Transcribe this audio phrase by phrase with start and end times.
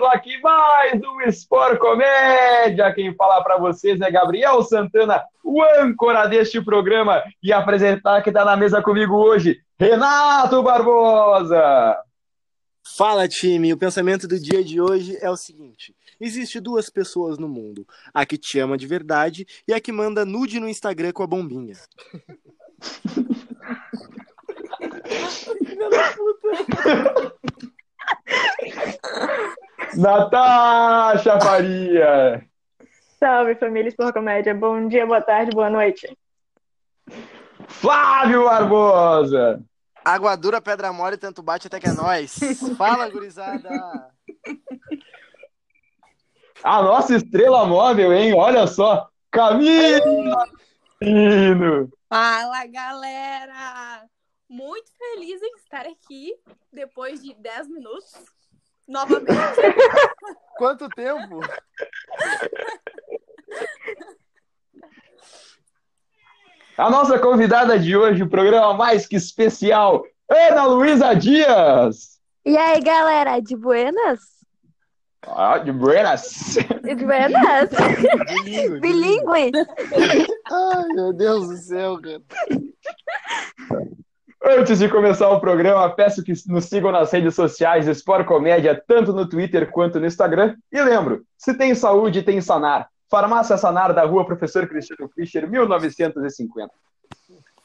[0.00, 2.92] começando aqui mais um Sport Comédia.
[2.94, 8.42] Quem fala para vocês é Gabriel Santana, o âncora deste programa, e apresentar que está
[8.44, 11.98] na mesa comigo hoje, Renato Barbosa.
[12.96, 13.72] Fala, time.
[13.74, 18.24] O pensamento do dia de hoje é o seguinte: existe duas pessoas no mundo, a
[18.24, 21.74] que te ama de verdade e a que manda nude no Instagram com a bombinha.
[25.66, 27.34] Filha da puta.
[29.96, 32.46] Natasha Faria!
[33.18, 34.54] Salve, família Sport Comédia.
[34.54, 36.16] Bom dia, boa tarde, boa noite.
[37.68, 39.62] Flávio Barbosa!
[40.04, 42.38] Água dura, pedra mole, tanto bate até que é nós.
[42.78, 43.68] Fala, gurizada!
[46.62, 48.34] A nossa estrela móvel, hein?
[48.34, 49.08] Olha só!
[49.30, 50.46] Camila!
[52.08, 54.04] Fala, galera!
[54.48, 56.34] Muito feliz em estar aqui
[56.72, 58.12] depois de 10 minutos.
[58.90, 59.30] Novamente.
[60.58, 61.40] Quanto tempo?
[66.76, 72.18] A nossa convidada de hoje, o programa mais que especial, Ana Luísa Dias.
[72.44, 74.18] E aí, galera, de buenas?
[75.22, 76.56] Ah, de buenas.
[76.82, 77.70] De buenas?
[78.80, 78.80] Bilingue.
[78.80, 79.52] Bilingue.
[80.50, 82.22] Ai, meu Deus do céu, cara.
[84.42, 89.12] Antes de começar o programa, peço que nos sigam nas redes sociais Sport Comédia, tanto
[89.12, 90.56] no Twitter quanto no Instagram.
[90.72, 92.88] E lembro, se tem saúde, tem Sanar.
[93.10, 96.70] Farmácia Sanar da rua Professor Cristiano Fischer, 1950.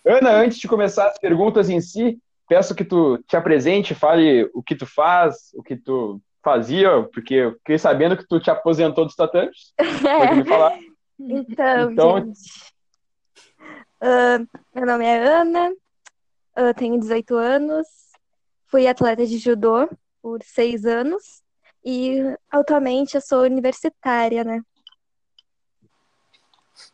[0.05, 4.61] Ana, antes de começar as perguntas em si, peço que tu te apresente, fale o
[4.61, 9.05] que tu faz, o que tu fazia, porque eu fiquei sabendo que tu te aposentou
[9.05, 9.73] dos tatames.
[10.01, 10.77] Pode me falar.
[11.17, 12.39] Então, Então- gente.
[14.01, 14.37] ah,
[14.75, 15.71] meu nome é Ana,
[16.55, 17.87] eu tenho 18 anos,
[18.67, 19.89] fui atleta de judô
[20.21, 21.43] por seis anos
[21.83, 22.19] e
[22.49, 24.61] atualmente eu sou universitária, né?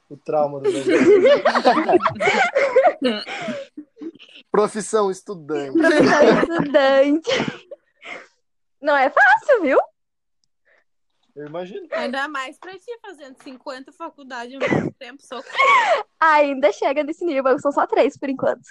[0.09, 0.69] O trauma do.
[4.51, 5.77] Profissão estudante.
[5.77, 7.31] Professora estudante.
[8.81, 9.79] Não é fácil, viu?
[11.35, 11.87] Eu imagino.
[11.91, 15.21] Ainda mais pra ti fazendo 50 faculdades ao mesmo tempo.
[15.23, 15.41] Sou
[16.19, 18.67] Ainda chega nesse nível, são só três por enquanto.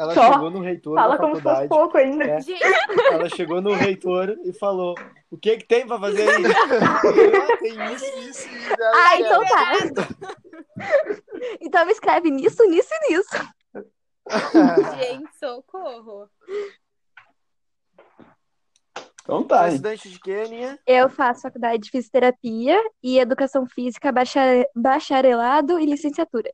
[0.00, 0.32] Ela Só.
[0.32, 1.68] chegou no reitor Fala da como se fosse faculdade.
[1.68, 2.24] pouco ainda.
[2.24, 2.38] É.
[3.12, 4.94] Ela chegou no reitor e falou:
[5.30, 6.42] O que que tem pra fazer aí?
[6.80, 9.72] Ah, tem isso, isso e ela Ah, então tá.
[11.60, 13.52] Então me escreve nisso, nisso e nisso.
[14.98, 16.28] gente, socorro.
[19.22, 19.66] Então tá.
[19.68, 19.74] hein?
[19.74, 20.78] Estudante de Quênia.
[20.86, 26.50] Eu faço faculdade de fisioterapia e educação física, bacha- bacharelado e licenciatura.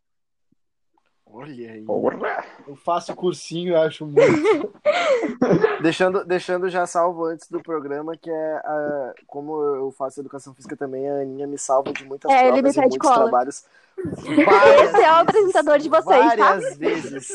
[1.38, 1.82] Olha aí.
[1.82, 2.44] Porra.
[2.66, 4.72] Eu faço cursinho, eu acho muito.
[5.82, 10.74] deixando, deixando já salvo antes do programa, que é ah, como eu faço educação física
[10.74, 13.14] também, a Aninha me salva de muitas É, provas e muitos cola.
[13.16, 13.66] trabalhos.
[13.98, 16.36] Esse é o apresentador de vocês, tá?
[16.36, 17.28] Várias vezes.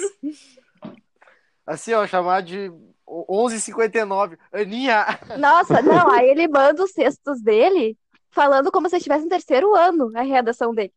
[1.63, 2.71] Assim, ó, chamar de
[3.07, 4.35] 11h59.
[4.51, 5.05] Aninha!
[5.37, 7.95] Nossa, não, aí ele manda os textos dele
[8.31, 10.91] falando como se estivesse no terceiro ano a redação dele.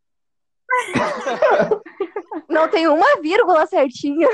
[2.54, 4.28] Não tem uma vírgula certinha.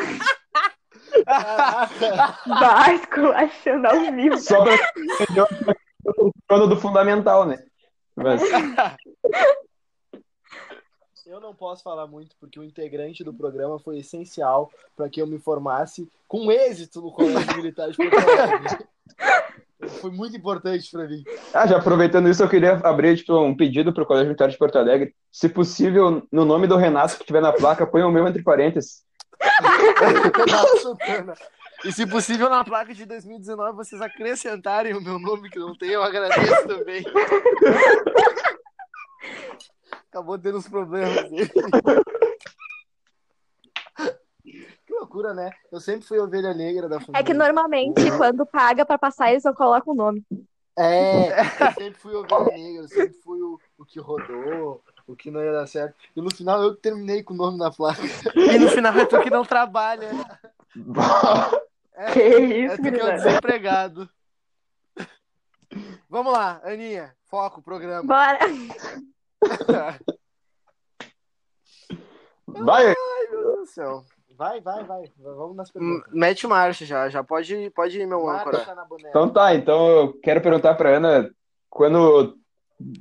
[2.46, 4.38] Básico, achando ao vivo.
[4.38, 4.76] Só pra
[6.46, 7.64] trono do fundamental, né?
[8.14, 8.42] Mas,
[11.26, 15.26] Eu não posso falar muito porque o integrante do programa foi essencial para que eu
[15.26, 18.88] me formasse com êxito no Colégio Militar de Porto Alegre.
[20.00, 21.22] Foi muito importante para mim.
[21.54, 24.78] ah, já aproveitando isso, eu queria abrir tipo, um pedido pro Colégio Militar de Porto
[24.78, 25.14] Alegre.
[25.32, 29.02] Se possível, no nome do Renato que tiver na placa, põe o meu entre parênteses.
[31.82, 35.88] E se possível, na placa de 2019, vocês acrescentarem o meu nome, que não tem,
[35.88, 37.02] eu agradeço também.
[40.10, 41.24] Acabou tendo uns problemas.
[44.86, 45.50] Que loucura, né?
[45.72, 47.20] Eu sempre fui ovelha negra da família.
[47.20, 50.24] É que normalmente, quando paga pra passar, eles não colocam o nome.
[50.78, 55.30] É, eu sempre fui ovelha negra, eu sempre fui o, o que rodou, o que
[55.30, 55.96] não ia dar certo.
[56.14, 58.00] E no final eu terminei com o nome na placa.
[58.34, 60.10] E no final é tu que não trabalha.
[61.94, 64.08] É, Que isso, é tu que é desempregado.
[66.08, 68.02] Vamos lá, Aninha, foco, programa.
[68.04, 68.38] Bora.
[72.46, 72.86] Vai!
[72.88, 74.04] Ai, meu Deus do céu.
[74.40, 75.04] Vai, vai, vai.
[75.18, 76.10] Vamos nas perguntas.
[76.14, 78.56] Mete marcha já, já pode, pode ir, meu âncora.
[78.56, 79.10] Marcha na boneca.
[79.10, 81.30] Então tá, então eu quero perguntar pra Ana,
[81.68, 82.38] quando.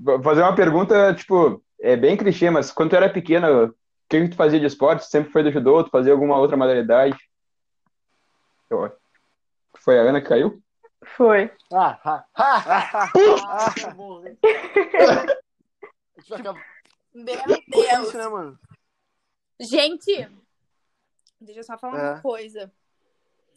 [0.02, 3.74] vou Fazer uma pergunta, tipo, é bem clichê, mas quando tu era pequena, o
[4.10, 5.06] que que tu fazia de esporte?
[5.06, 5.82] Sempre foi do judô?
[5.82, 7.18] Tu fazia alguma outra modalidade?
[9.78, 10.62] Foi a Ana que caiu?
[11.16, 11.50] Foi.
[11.72, 14.36] Ah, ah, ah, ah, tá bom, né?
[14.44, 16.62] A gente vai acabar
[17.14, 18.14] Meu É isso, Deus.
[18.14, 18.60] né, mano?
[19.62, 20.30] Gente,
[21.40, 22.12] deixa eu só falar É.
[22.14, 22.72] uma coisa,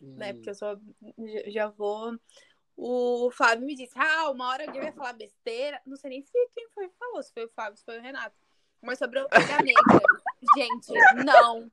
[0.01, 0.33] né?
[0.33, 0.77] Porque eu só
[1.49, 2.17] já- vou.
[2.77, 5.81] O Fábio me disse, ah, uma hora alguém vai falar besteira.
[5.87, 8.03] Não sei nem se quem foi que falou, se foi o Fábio, se foi o
[8.03, 8.35] Renato.
[8.81, 10.01] Mas sobre a ovelha negra.
[10.57, 10.93] Gente,
[11.25, 11.71] não.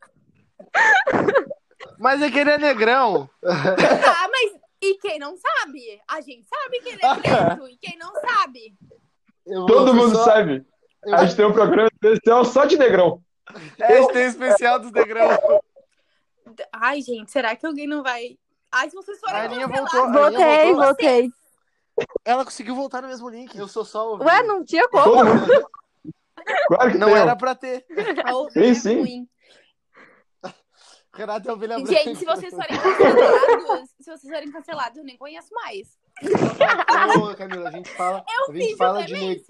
[1.98, 3.30] Mas é que ele é negrão.
[3.44, 6.02] Ah, mas e quem não sabe?
[6.08, 7.68] A gente sabe que ele é preto.
[7.68, 8.76] E quem não sabe?
[9.46, 10.66] Eu Todo mundo só- sabe.
[11.06, 13.24] eu A gente tem um programa especial só de negrão.
[13.80, 15.30] É, a gente tem especial dos negrão.
[16.74, 18.38] Ai, gente, será que alguém não vai.
[18.72, 20.12] Ai, se vocês forem A Aninha voltou.
[20.12, 21.30] Voltei, voltei.
[22.24, 23.57] Ela conseguiu voltar no mesmo link.
[23.57, 24.24] Eu sou só o.
[24.24, 25.22] Ué, não tinha como.
[26.68, 27.86] Claro que Não era pra ter.
[28.34, 28.96] ovelha Sim, sim.
[28.96, 29.30] é ruim.
[31.13, 31.92] Renato é ovelha branca.
[31.92, 35.98] Gente, se vocês forem cancelados, se vocês forem cancelados, eu nem conheço mais.
[37.18, 39.44] Ô, Camila, a gente fala, a gente Fiz fala de.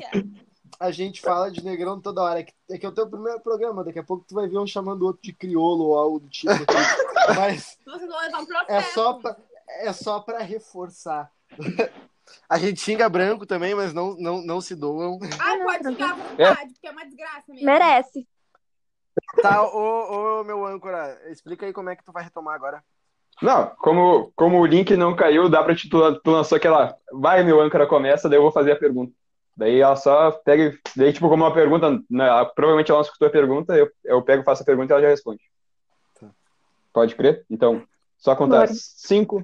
[0.80, 2.40] A gente fala de negrão toda hora.
[2.40, 4.58] É que, é que é o teu primeiro programa, daqui a pouco tu vai ver
[4.58, 6.52] um chamando o outro de criolo ou algo do tipo.
[7.36, 7.78] Mas
[8.68, 9.38] é só pra,
[9.82, 11.32] é só pra reforçar.
[12.48, 15.20] A gente xinga branco também, mas não, não, não se doam.
[15.40, 17.66] Ai, pode ficar à vontade, porque é uma desgraça mesmo.
[17.66, 18.28] Merece.
[19.42, 22.84] Tá, ô, ô, meu âncora, explica aí como é que tu vai retomar agora.
[23.42, 26.98] Não, como, como o link não caiu, dá pra te, tu, tu lançou aquela.
[27.12, 29.14] Vai, meu âncora começa, daí eu vou fazer a pergunta.
[29.60, 30.64] Daí ela só pega.
[30.64, 31.92] e- Daí, tipo, como uma pergunta.
[32.10, 34.94] né, ela- provavelmente ela não escutou a pergunta, eu, eu pego, faço a pergunta e
[34.94, 35.42] ela já responde.
[36.20, 36.28] Tá.
[36.94, 37.46] Pode crer?
[37.50, 37.84] Então,
[38.18, 38.72] só contar Bora.
[38.74, 39.44] cinco.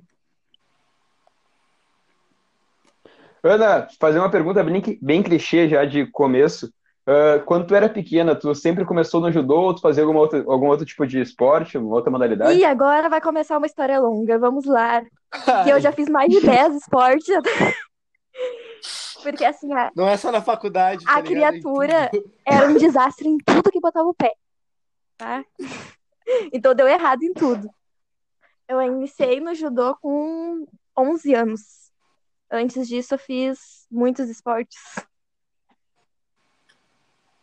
[3.43, 6.71] Ana, fazer uma pergunta bem, bem clichê já de começo.
[7.05, 10.43] Ah, quando tu era pequena, tu sempre começou no judô ou tu fazia alguma outra,
[10.47, 12.57] algum outro tipo de esporte, uma outra modalidade?
[12.57, 14.39] E agora vai começar uma história longa.
[14.39, 15.03] Vamos lá.
[15.65, 17.27] Que eu já fiz mais de 10 esportes.
[19.25, 21.03] Porque assim, a, Não é só na faculdade.
[21.03, 21.59] tá a ligado?
[21.59, 22.11] criatura
[22.45, 24.31] era um desastre em tudo que botava o pé.
[25.17, 25.43] Tá?
[26.51, 27.69] Então deu errado em tudo.
[28.67, 30.65] Eu iniciei no judô com
[30.97, 31.91] 11 anos.
[32.49, 34.79] Antes disso, eu fiz muitos esportes.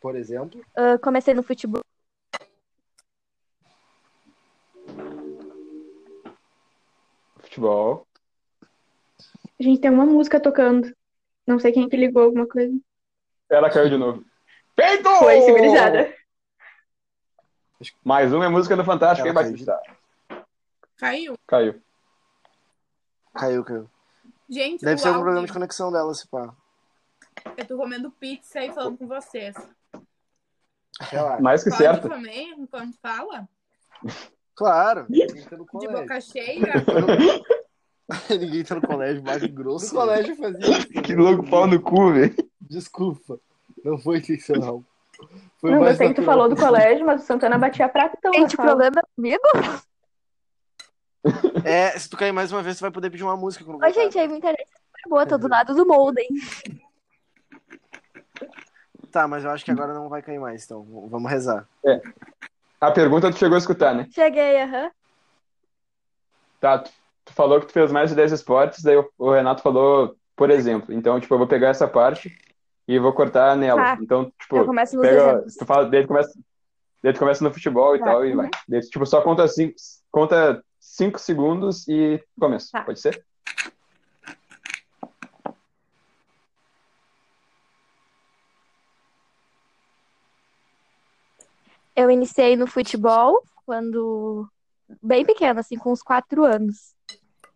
[0.00, 0.60] Por exemplo.
[0.76, 1.80] Ah, comecei no futebol.
[7.38, 8.06] Futebol.
[9.58, 10.92] A gente tem uma música tocando.
[11.46, 12.76] Não sei quem que ligou alguma coisa.
[13.50, 14.24] Ela caiu de novo.
[14.74, 15.08] Feito!
[15.18, 16.14] Foi, civilizada.
[18.04, 19.42] Mais uma é música do Fantástico, hein, Ela.
[19.42, 19.80] Batista?
[20.96, 21.36] Caiu.
[21.46, 21.82] Caiu.
[23.34, 23.90] Caiu, caiu.
[24.48, 26.54] Gente, Deve ser algum áudio, problema de conexão dela, se pá.
[27.56, 29.56] eu tô comendo pizza e falando com vocês.
[31.00, 31.42] Relaxa.
[31.42, 32.08] Mais que Pode certo.
[32.08, 33.48] comer enquanto fala?
[34.54, 35.06] Claro.
[35.08, 36.72] De boca cheia?
[38.30, 39.90] Ninguém tá no colégio, mais No grosso.
[39.94, 40.88] colégio fazia isso.
[41.02, 42.34] Que louco pau no cu, velho.
[42.60, 43.38] Desculpa.
[43.84, 44.82] Não foi intencional.
[45.60, 48.54] Foi Não mais gostei que tu falou do colégio, mas o Santana batia pratão Gente,
[48.54, 49.42] o problema é comigo?
[51.64, 53.92] É, se tu cair mais uma vez, tu vai poder pedir uma música voltar.
[53.92, 54.72] gente, aí me interessa.
[55.08, 56.26] Boa, tô do lado do molden.
[59.12, 61.68] Tá, mas eu acho que agora não vai cair mais, então vamos rezar.
[62.80, 64.08] A pergunta tu chegou a escutar, né?
[64.10, 64.90] Cheguei, aham.
[66.60, 66.90] Tá, tu,
[67.24, 70.92] tu falou que tu fez mais de 10 esportes, daí o, Renato falou, por exemplo.
[70.94, 72.36] Então, tipo, eu vou pegar essa parte
[72.86, 73.82] e vou cortar nela.
[73.82, 73.98] Tá.
[74.00, 75.56] Então, tipo, Eu começo nos pega, exemplos.
[75.56, 76.32] tu fala, daí tu começa,
[77.02, 78.36] daí tu começa no futebol e Tá, tal, e uhum.
[78.36, 78.50] vai.
[78.68, 79.74] Daí, tipo, só conta cinco,
[80.10, 82.68] conta cinco segundos e começa.
[82.72, 82.82] Tá.
[82.82, 83.24] Pode ser?
[91.94, 94.48] Eu iniciei no futebol quando
[95.02, 96.94] bem pequena, assim, com uns quatro anos.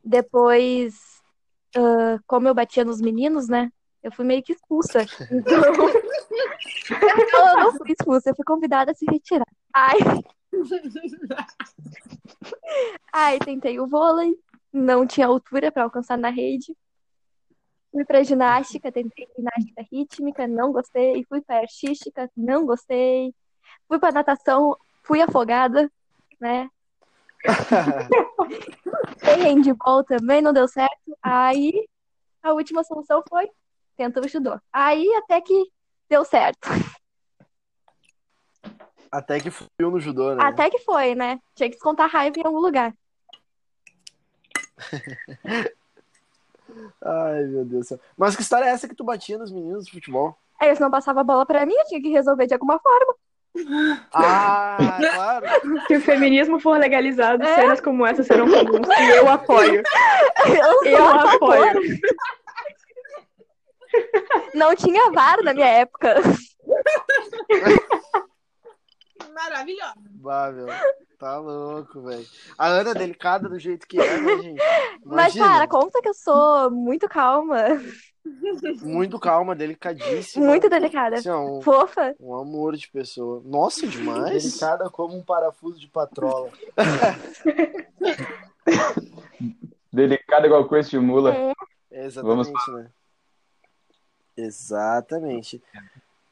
[0.07, 0.95] Depois,
[1.77, 3.71] ah, como eu batia nos meninos, né?
[4.03, 5.05] Eu fui meio que expulsa.
[6.89, 9.47] Então, eu não fui expulsa, eu fui convidada a se retirar.
[9.75, 9.99] Ai.
[13.13, 14.39] Ai, tentei o vôlei,
[14.73, 16.77] não tinha altura para alcançar na rede.
[17.91, 21.25] Fui para ginástica, tentei ginástica rítmica, não gostei.
[21.29, 23.35] Fui para artística, não gostei.
[23.89, 25.91] Fui para natação, fui afogada,
[26.41, 26.71] né?
[29.21, 31.17] Tem handball também, não deu certo.
[31.23, 31.89] Aí
[32.43, 33.49] a última solução foi
[33.97, 34.61] tenta o judô.
[34.73, 35.71] Aí até que
[36.09, 36.69] deu certo.
[39.11, 40.45] Até que fui no judô, né?
[40.45, 41.41] Até que foi, né?
[41.55, 42.95] Tinha que descontar raiva em algum lugar.
[47.03, 48.01] Ai, meu Deus do céu.
[48.17, 50.37] Mas que história é essa que tu batia nos meninos de futebol?
[50.61, 53.15] Eles não passavam a bola pra mim, eu tinha que resolver de alguma forma.
[54.13, 54.77] Ah,
[55.15, 55.47] claro.
[55.87, 57.55] Se o feminismo for legalizado, É.
[57.55, 58.87] cenas como essa serão comuns.
[58.99, 59.83] E eu apoio.
[60.47, 61.73] Eu Eu apoio.
[64.55, 66.17] Não tinha VAR na minha época.
[69.37, 69.95] Maravilhosa.
[70.15, 70.67] Bah, meu.
[71.19, 72.27] Tá louco, velho.
[72.59, 74.63] A Ana é delicada do jeito que é, né, gente?
[75.05, 75.47] Mas, Imagina.
[75.47, 77.57] cara, conta que eu sou muito calma,
[78.83, 80.47] Muito calma, delicadíssima.
[80.47, 82.15] muito delicada, Assim, ó, um, fofa.
[82.19, 83.41] um amor de pessoa.
[83.45, 84.43] Nossa, demais.
[84.43, 86.51] Delicada como um parafuso de patrola.
[89.93, 91.35] Delicado igual coisa de mula.
[91.35, 92.05] É.
[92.05, 92.91] Exatamente, né?
[94.37, 95.63] Exatamente.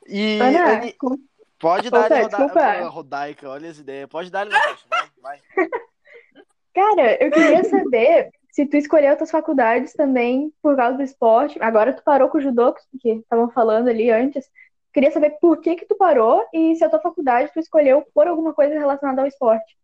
[0.06, 1.18] E Ana, com-
[1.64, 2.26] pode dar roda...
[2.26, 2.88] desculpa.
[2.88, 4.08] rodaica, olha as ideias.
[4.08, 5.40] Pode dar, Natasha, vai, vai.
[6.74, 11.58] cara, eu queria saber se tu escolheu tuas faculdades também por causa do esporte.
[11.62, 14.48] Agora tu parou com o judô, que estavam falando ali antes.
[14.92, 18.28] Queria saber por que que tu parou e se a tua faculdade tu escolheu por
[18.28, 19.76] alguma coisa relacionada ao esporte.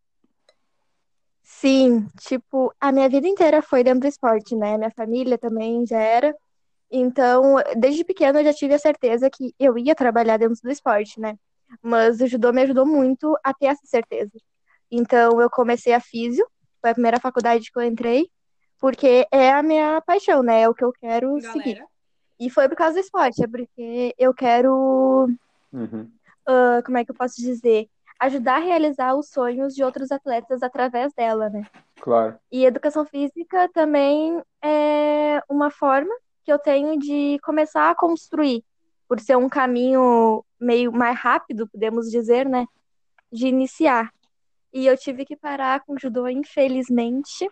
[1.43, 4.79] Sim, tipo, a minha vida inteira foi dentro do esporte, né?
[4.79, 6.33] Minha família também já era.
[6.89, 11.19] Então, desde pequena eu já tive a certeza que eu ia trabalhar dentro do esporte,
[11.19, 11.37] né?
[11.83, 14.33] Mas o judô me ajudou muito a ter essa certeza.
[14.91, 16.47] Então, eu comecei a físio,
[16.81, 18.29] foi a primeira faculdade que eu entrei,
[18.79, 20.63] porque é a minha paixão, né?
[20.63, 21.75] É o que eu quero seguir.
[21.75, 21.87] Galera.
[22.41, 25.29] E foi por causa do esporte, é porque eu quero
[25.73, 26.11] Uhum.
[26.47, 27.87] ah, como é que eu posso dizer?
[28.19, 31.67] Ajudar a realizar os sonhos de outros atletas através dela, né?
[32.01, 32.39] Claro.
[32.51, 36.13] E educação física também é uma forma
[36.43, 38.65] que eu tenho de começar a construir,
[39.11, 42.65] por ser um caminho meio mais rápido, podemos dizer, né?
[43.33, 44.13] De iniciar.
[44.73, 47.51] E eu tive que parar com o judô, infelizmente,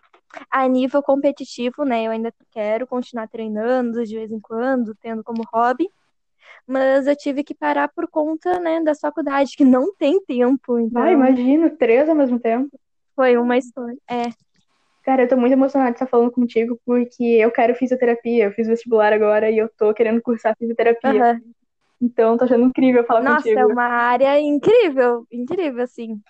[0.48, 2.04] a nível competitivo, né?
[2.04, 5.88] Eu ainda quero continuar treinando de vez em quando, tendo como hobby.
[6.64, 10.78] Mas eu tive que parar por conta, né, da faculdade, que não tem tempo.
[10.78, 12.70] Então, Ah, imagino, três ao mesmo tempo.
[13.16, 13.98] foi uma história.
[14.08, 14.26] É,
[15.08, 18.44] Cara, eu tô muito emocionada de estar falando contigo, porque eu quero fisioterapia.
[18.44, 21.22] Eu fiz vestibular agora e eu tô querendo cursar fisioterapia.
[21.22, 21.40] aham.
[21.98, 23.58] Então, tô achando incrível falar Nossa, contigo.
[23.58, 26.20] é uma área incrível, incrível, assim.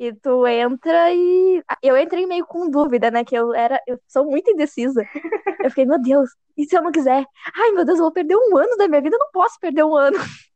[0.00, 1.62] E tu entra e.
[1.82, 3.22] Eu entrei meio com dúvida, né?
[3.22, 3.78] Que eu era.
[3.86, 5.06] Eu sou muito indecisa.
[5.62, 7.26] Eu fiquei, meu Deus, e se eu não quiser?
[7.54, 9.84] Ai, meu Deus, eu vou perder um ano da minha vida, eu não posso perder
[9.84, 10.16] um ano.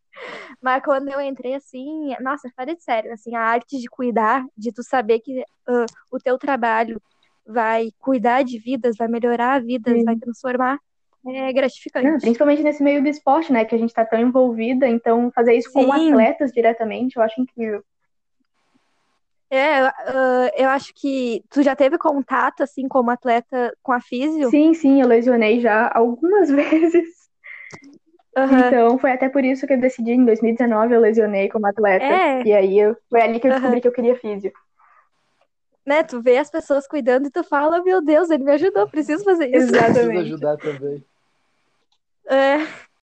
[0.62, 4.72] Mas quando eu entrei, assim, nossa, falei de sério, assim, a arte de cuidar, de
[4.72, 6.98] tu saber que ah, o teu trabalho
[7.46, 10.04] vai cuidar de vidas, vai melhorar vidas, Sim.
[10.04, 10.78] vai transformar,
[11.26, 12.20] é Não, gratificante.
[12.20, 13.64] principalmente nesse meio do esporte, né?
[13.64, 16.12] Que a gente tá tão envolvida, então fazer isso com Sim.
[16.12, 17.82] atletas diretamente, eu acho incrível.
[19.48, 24.00] É, eu, ah, eu acho que tu já teve contato, assim, como atleta com a
[24.00, 24.50] físio?
[24.50, 27.26] Sim, sim, eu lesionei já algumas vezes.
[28.36, 28.66] Aham.
[28.66, 32.04] Então, foi até por isso que eu decidi, em 2019, eu lesionei como atleta.
[32.04, 32.42] É.
[32.42, 34.52] E aí, eu, foi ali que eu descobri que eu queria físio.
[35.86, 39.22] Né, tu vê as pessoas cuidando e tu fala, meu Deus, ele me ajudou, preciso
[39.22, 39.72] fazer isso.
[39.72, 40.18] Preciso Exatamente.
[40.18, 41.04] ajudar também.
[42.28, 42.56] É,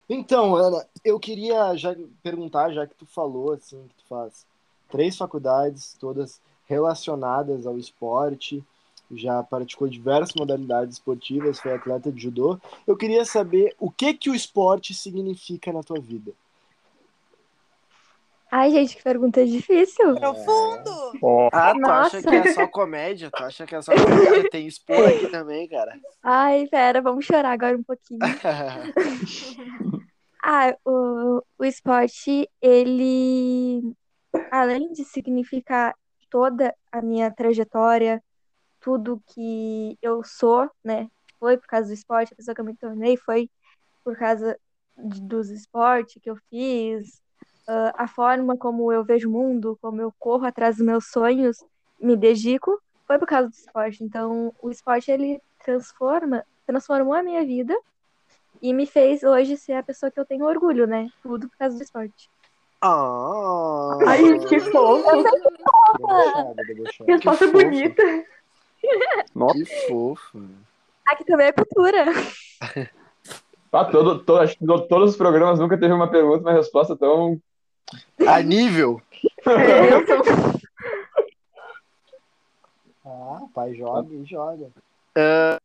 [0.09, 4.45] Então, Ana, eu queria já perguntar, já que tu falou assim, que tu faz
[4.89, 8.63] três faculdades, todas relacionadas ao esporte,
[9.11, 12.59] já praticou diversas modalidades esportivas, foi atleta de judô.
[12.88, 16.31] Eu queria saber o que que o esporte significa na tua vida.
[18.51, 20.13] Ai, gente, que pergunta difícil.
[20.15, 21.20] Profundo!
[21.22, 22.22] Ó, Ah, tu acha Nossa.
[22.29, 23.31] que é só comédia?
[23.31, 24.50] Tu acha que é só comédia?
[24.50, 25.98] Tem expor aqui também, cara.
[26.22, 28.20] Ai, pera, vamos chorar agora um pouquinho.
[30.43, 33.93] Ah, o, o esporte, ele,
[34.51, 35.93] além de significar
[36.31, 38.24] toda a minha trajetória,
[38.79, 41.08] tudo que eu sou, né?
[41.39, 43.51] Foi por causa do esporte, a pessoa que eu me tornei foi
[44.03, 44.58] por causa
[44.98, 47.22] de- dos esportes que eu fiz,
[47.72, 51.58] ah, a forma como eu vejo o mundo, como eu corro atrás dos meus sonhos,
[52.00, 54.04] me dedico, foi por causa do esporte.
[54.04, 57.78] Então, o esporte, ele transforma, transformou a minha vida
[58.62, 61.08] e me fez hoje ser a pessoa que eu tenho orgulho, né?
[61.24, 62.30] Tudo por causa do esporte.
[62.82, 65.24] Ah, Ai, que fofo.
[67.08, 68.04] Resposta bonita.
[69.54, 70.42] que fofo.
[71.08, 72.06] Aqui também é cultura.
[73.72, 76.96] Ah, todo, todo, acho que to- todos os programas nunca teve uma pergunta uma resposta
[76.98, 77.40] tão.
[78.27, 79.01] A nível.
[79.45, 80.61] É.
[83.03, 84.69] Ah, pai joga e joga.
[85.17, 85.57] É.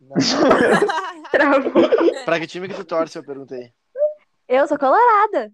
[0.00, 0.16] Não,
[1.30, 2.24] travou.
[2.24, 3.70] Pra que time que tu torce, eu perguntei.
[4.48, 5.52] Eu sou colorada.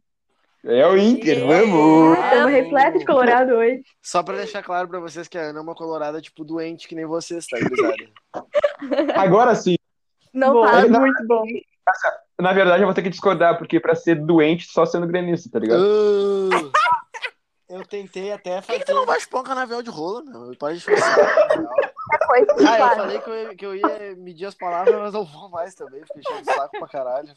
[0.64, 2.18] É o Inter, vamos!
[2.18, 3.82] Estamos repleto de colorado hoje.
[4.02, 6.94] Só pra deixar claro pra vocês que a Ana é uma colorada, tipo, doente, que
[6.94, 7.56] nem vocês, tá?
[9.16, 9.76] Agora sim,
[10.32, 11.00] Não Bom, fala.
[11.00, 11.44] muito bom.
[12.38, 15.59] Na verdade, eu vou ter que discordar, porque pra ser doente, só sendo gremista, tá
[15.59, 15.81] ligado?
[15.83, 16.73] Uh,
[17.69, 18.78] eu tentei até Por que, fazer.
[18.81, 20.55] que tu não vai expor um canavial de rola, meu?
[20.59, 21.16] Pode disfarçar.
[22.11, 25.25] Depois, Ah, eu falei que eu, ia, que eu ia medir as palavras, mas não
[25.25, 27.33] vou mais também, fiquei cheio de saco pra caralho.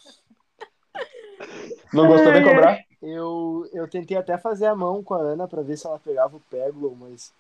[1.93, 2.77] Não gostou, vem cobrar?
[3.01, 6.35] Eu, eu tentei até fazer a mão com a Ana pra ver se ela pegava
[6.35, 7.31] o Peglo, mas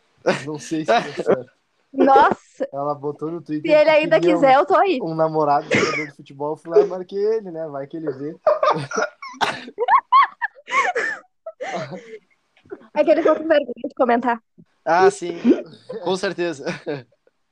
[0.45, 1.51] não sei se deu certo.
[1.91, 3.71] Nossa, Ela botou no Twitter.
[3.71, 4.99] se ele ainda queria um- quiser, eu tô aí.
[5.01, 7.67] Um namorado jogador de futebol, eu fui lá e marquei ele, né?
[7.67, 8.35] Vai que ele vê.
[12.93, 14.41] É que eles estão com vergonha de comentar.
[14.85, 15.37] Ah, sim,
[16.03, 16.65] com certeza.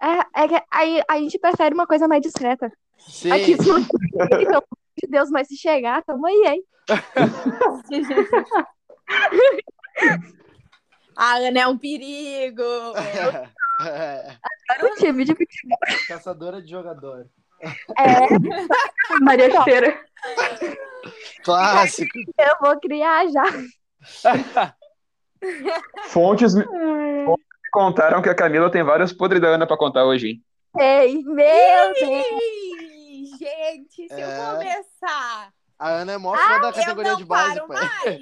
[0.02, 2.72] É, é que aí a gente prefere uma coisa mais discreta.
[2.98, 3.32] Sim.
[3.32, 3.84] Aqui, não...
[4.28, 4.64] Pelo amor
[5.02, 6.64] de Deus, mas se chegar, tamo aí, hein?
[11.18, 12.62] A Ana é um perigo.
[13.80, 15.78] Era um time de futebol.
[16.08, 17.26] Caçadora de jogador.
[17.98, 18.28] É,
[19.22, 20.00] Maria Chuteira.
[21.44, 22.12] Clássico.
[22.38, 23.44] eu vou criar já.
[26.10, 30.28] Fontes me me contaram que a Camila tem vários podres da Ana pra contar hoje,
[30.30, 30.44] hein?
[30.80, 32.26] Ei, meu Deus!
[33.40, 34.24] Gente, se É.
[34.24, 37.78] eu começar, A Ana é mó fã da eu categoria não de base, paro pai.
[37.78, 38.22] mais.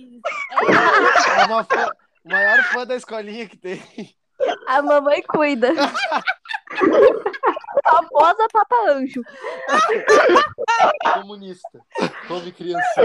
[1.39, 1.89] É uma fã,
[2.25, 3.81] maior fã da escolinha que tem.
[4.67, 5.71] A mamãe cuida.
[7.83, 9.21] Famosa Papa Anjo.
[11.13, 11.79] Comunista.
[12.27, 13.01] Come criança.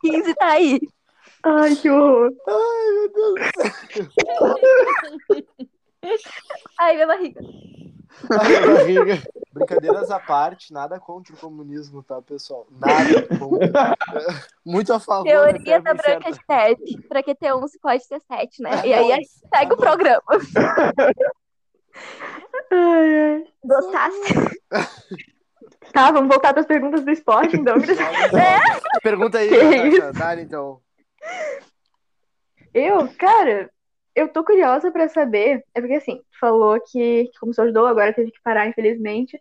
[0.00, 0.80] 15 tá aí.
[1.44, 2.30] Ai, que horror.
[2.48, 3.40] Ai, meu Deus.
[6.78, 7.40] Ai, minha barriga.
[9.52, 12.66] Brincadeiras à parte, nada contra o comunismo, tá, pessoal?
[12.70, 13.94] Nada contra.
[14.64, 15.24] Muito a favor.
[15.24, 15.94] Teoria né, da?
[15.94, 17.02] Branca de Neve.
[17.08, 18.70] Pra que ter um se pode ter sete, né?
[18.84, 20.22] E aí a gente segue o programa.
[23.64, 24.34] Gostasse?
[25.92, 27.76] Tá, vamos voltar para as perguntas do esporte, então.
[29.00, 30.12] Pergunta aí, Que Natasha.
[30.12, 30.80] Dá, então.
[32.72, 33.70] Eu, cara,
[34.14, 35.64] eu tô curiosa pra saber.
[35.74, 39.40] É porque assim, tu falou que, que começou judô, agora teve que parar, infelizmente.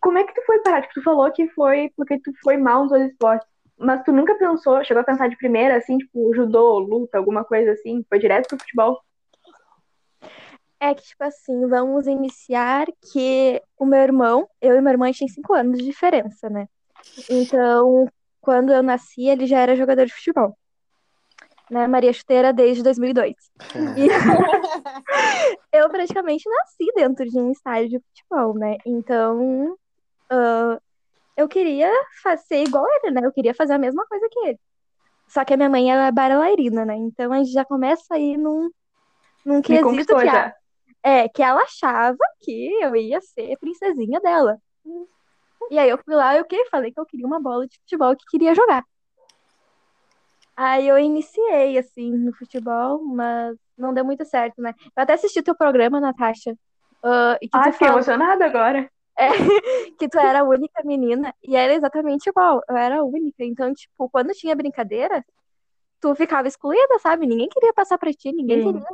[0.00, 0.82] Como é que tu foi parar?
[0.82, 3.48] Tipo, tu falou que foi porque tu foi mal nos dois esportes.
[3.78, 7.72] Mas tu nunca pensou, chegou a pensar de primeira, assim, tipo, judô, luta, alguma coisa
[7.72, 8.04] assim?
[8.08, 9.00] Foi direto pro futebol?
[10.78, 15.12] É que, tipo assim, vamos iniciar que o meu irmão, eu e meu irmão, a
[15.12, 16.66] gente tem cinco anos de diferença, né?
[17.30, 18.08] Então,
[18.40, 20.56] quando eu nasci, ele já era jogador de futebol.
[21.72, 21.86] Né?
[21.86, 23.34] Maria Chuteira desde 2002.
[23.96, 24.06] E
[25.72, 28.76] eu praticamente nasci dentro de um estádio de futebol, né?
[28.84, 29.74] Então,
[30.30, 30.78] ah,
[31.34, 31.90] eu queria
[32.46, 33.22] ser igual ele, né?
[33.24, 34.60] Eu queria fazer a mesma coisa que ele.
[35.28, 36.94] Só que a minha mãe ela é bailarina, né?
[36.94, 38.70] Então a gente já começa aí num,
[39.42, 40.54] num Me quesito que, a-
[41.02, 44.58] é, que ela achava que eu ia ser princesinha dela.
[45.70, 47.78] E aí eu fui lá e eu que falei que eu queria uma bola de
[47.78, 48.84] futebol que queria jogar.
[50.56, 54.74] Aí eu iniciei, assim, no futebol, mas não deu muito certo, né?
[54.96, 56.56] Eu até assisti teu programa, Natasha,
[57.02, 58.90] ah, e que Ah, fiquei fala emocionada agora.
[59.98, 63.44] que tu era a única menina, e era exatamente igual, eu era a única.
[63.44, 65.24] Então, tipo, quando tinha brincadeira,
[66.00, 67.26] tu ficava excluída, sabe?
[67.26, 68.72] Ninguém queria passar pra ti, ninguém Sim.
[68.72, 68.86] queria.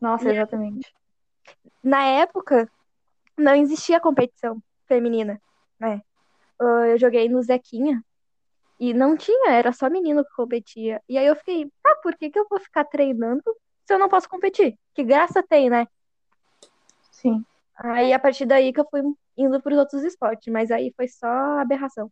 [0.00, 0.92] Nossa, exatamente.
[1.82, 2.70] Na época,
[3.36, 5.40] não existia competição feminina,
[5.78, 6.02] né?
[6.60, 8.02] Ah, Eu joguei no Zequinha
[8.78, 11.02] e não tinha, era só menino que competia.
[11.08, 13.42] E aí eu fiquei, ah, por que que eu vou ficar treinando
[13.84, 14.78] se eu não posso competir?
[14.94, 15.86] Que graça tem, né?
[17.10, 17.44] Sim.
[17.76, 19.02] Aí a partir daí que eu fui
[19.36, 22.10] indo pros outros esportes, mas aí foi só aberração.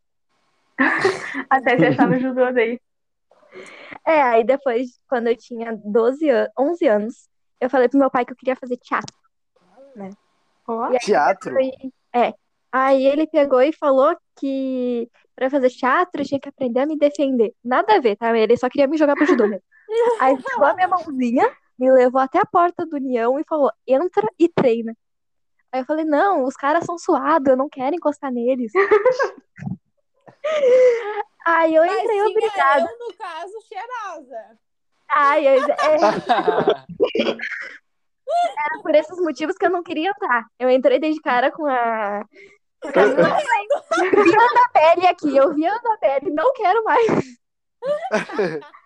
[1.50, 2.80] Até se achar no judô daí.
[4.04, 7.28] É, aí depois, quando eu tinha 12 anos, 11 anos,
[7.60, 9.14] eu falei pro meu pai que eu queria fazer teatro.
[10.92, 11.56] E aí Teatro?
[12.12, 12.34] É.
[12.70, 16.98] Aí ele pegou e falou que pra fazer teatro eu tinha que aprender a me
[16.98, 17.54] defender.
[17.62, 18.36] Nada a ver, tá?
[18.36, 19.62] Ele só queria me jogar pro judô mesmo.
[20.20, 24.26] Aí pegou a minha mãozinha, me levou até a porta do União e falou: entra
[24.38, 24.96] e treina.
[25.70, 28.72] Aí eu falei: não, os caras são suados, eu não quero encostar neles.
[31.44, 32.88] Aí eu Mas entrei obrigada.
[32.90, 34.58] eu, no caso, cheirosa.
[35.08, 35.66] Ai, eu, é,
[38.28, 40.44] era por esses motivos que eu não queria entrar.
[40.58, 42.24] Eu entrei desde cara com a.
[42.92, 43.38] Camila
[44.24, 45.52] Vindo a pele aqui, eu
[45.92, 47.06] a pele, não quero mais.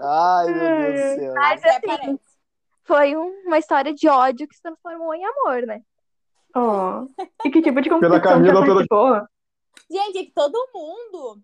[0.00, 1.34] Ai, meu Deus do céu.
[1.34, 2.18] Mas assim,
[2.84, 5.80] foi um- uma história de ódio que se transformou em amor, né?
[6.54, 7.04] ó.
[7.44, 9.28] E que tipo de Pela competição já Camila, pela-?
[9.90, 11.40] Gente, é que todo mundo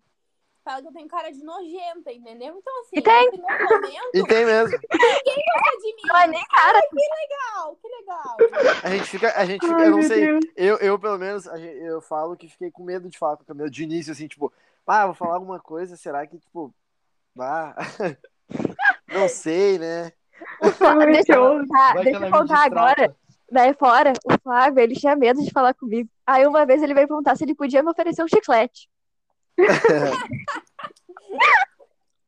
[0.69, 2.55] fala que eu tenho cara de nojenta, entendeu?
[2.57, 3.31] Então, assim, E tem.
[3.31, 4.77] momento, E tem mesmo.
[4.77, 6.01] gosta de mim.
[6.05, 6.81] Não é nem cara.
[6.81, 8.37] Que legal, que legal.
[8.83, 10.45] A gente fica, a gente fica, Ai, eu não sei, Deus.
[10.55, 13.69] eu, eu pelo menos, eu falo que fiquei com medo de falar com a Camila
[13.69, 14.53] de início, assim, tipo,
[14.85, 16.73] ah, vou falar alguma coisa, será que, tipo,
[17.39, 17.75] ah,
[19.07, 20.11] não sei, né?
[20.61, 23.15] Ai, Deixa eu contar, Vai deixa eu contar agora.
[23.51, 26.07] Daí fora, o Flávio, ele tinha medo de falar comigo.
[26.27, 28.87] Aí uma vez ele veio perguntar se ele podia me oferecer um chiclete.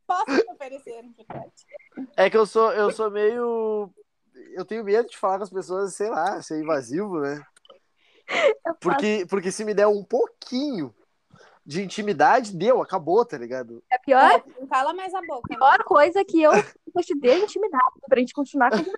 [0.07, 1.65] Posso te oferecer um chiclete?
[2.17, 3.89] É que eu sou, eu sou meio,
[4.53, 7.41] eu tenho medo de falar com as pessoas, sei lá, ser invasivo, né?
[8.79, 10.93] Porque, porque se me der um pouquinho
[11.65, 13.83] de intimidade, deu, acabou, tá ligado?
[13.91, 15.47] A pior, É, não cala mais a boca.
[15.49, 15.55] né?
[15.57, 18.97] pior coisa que eu eu te dei intimidade pra gente continuar conversando.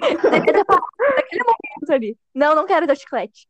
[0.00, 0.14] Ter
[1.16, 2.16] naquele momento ali.
[2.34, 3.46] Não, não quero teu chiclete.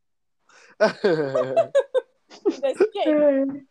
[2.60, 3.66] Desse jeito.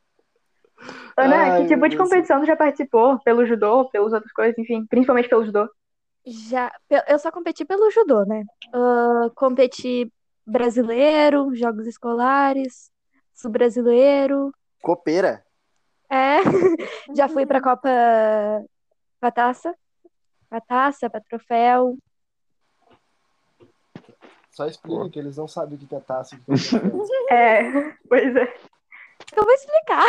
[1.18, 3.20] Ana, Ai, que tipo de competição tu já participou?
[3.20, 5.70] Pelo judô, pelas outras coisas, enfim, principalmente pelo judô.
[6.26, 6.72] Já,
[7.08, 8.44] eu só competi pelo judô, né?
[8.74, 10.12] Ah, competi
[10.46, 12.92] brasileiro, jogos escolares,
[13.34, 14.52] sul-brasileiro.
[14.82, 15.44] Copeira.
[16.10, 16.40] É,
[17.16, 17.90] já fui pra Copa
[19.20, 19.74] pra taça,
[20.50, 21.98] pra taça, pra troféu.
[24.52, 26.36] Só explica que eles não sabem o que é taça.
[26.38, 26.52] que
[27.34, 27.62] é.
[27.62, 28.54] É, pois é.
[29.36, 30.08] Eu vou explicar.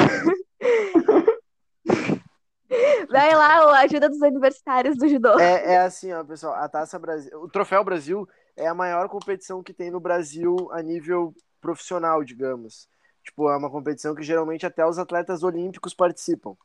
[3.10, 5.38] Vai lá, a ajuda dos universitários do judô.
[5.38, 9.62] É, é assim, ó, pessoal, a Taça Brasil, o Troféu Brasil é a maior competição
[9.62, 12.88] que tem no Brasil a nível profissional, digamos.
[13.22, 16.56] Tipo, é uma competição que geralmente até os atletas olímpicos participam.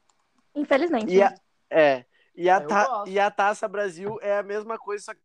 [0.56, 1.14] Infelizmente.
[1.14, 1.38] E a, né?
[1.70, 2.06] é,
[2.36, 5.22] e a, ta- e a Taça Brasil é a mesma coisa, só que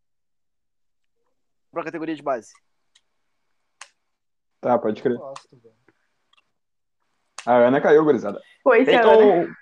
[1.71, 2.53] pra categoria de base.
[4.61, 5.15] Tá, pode crer.
[5.15, 5.82] Eu gosto, velho.
[7.47, 8.41] A Ana caiu, gurizada.
[8.63, 9.21] Foi, Então...
[9.21, 9.57] Ana.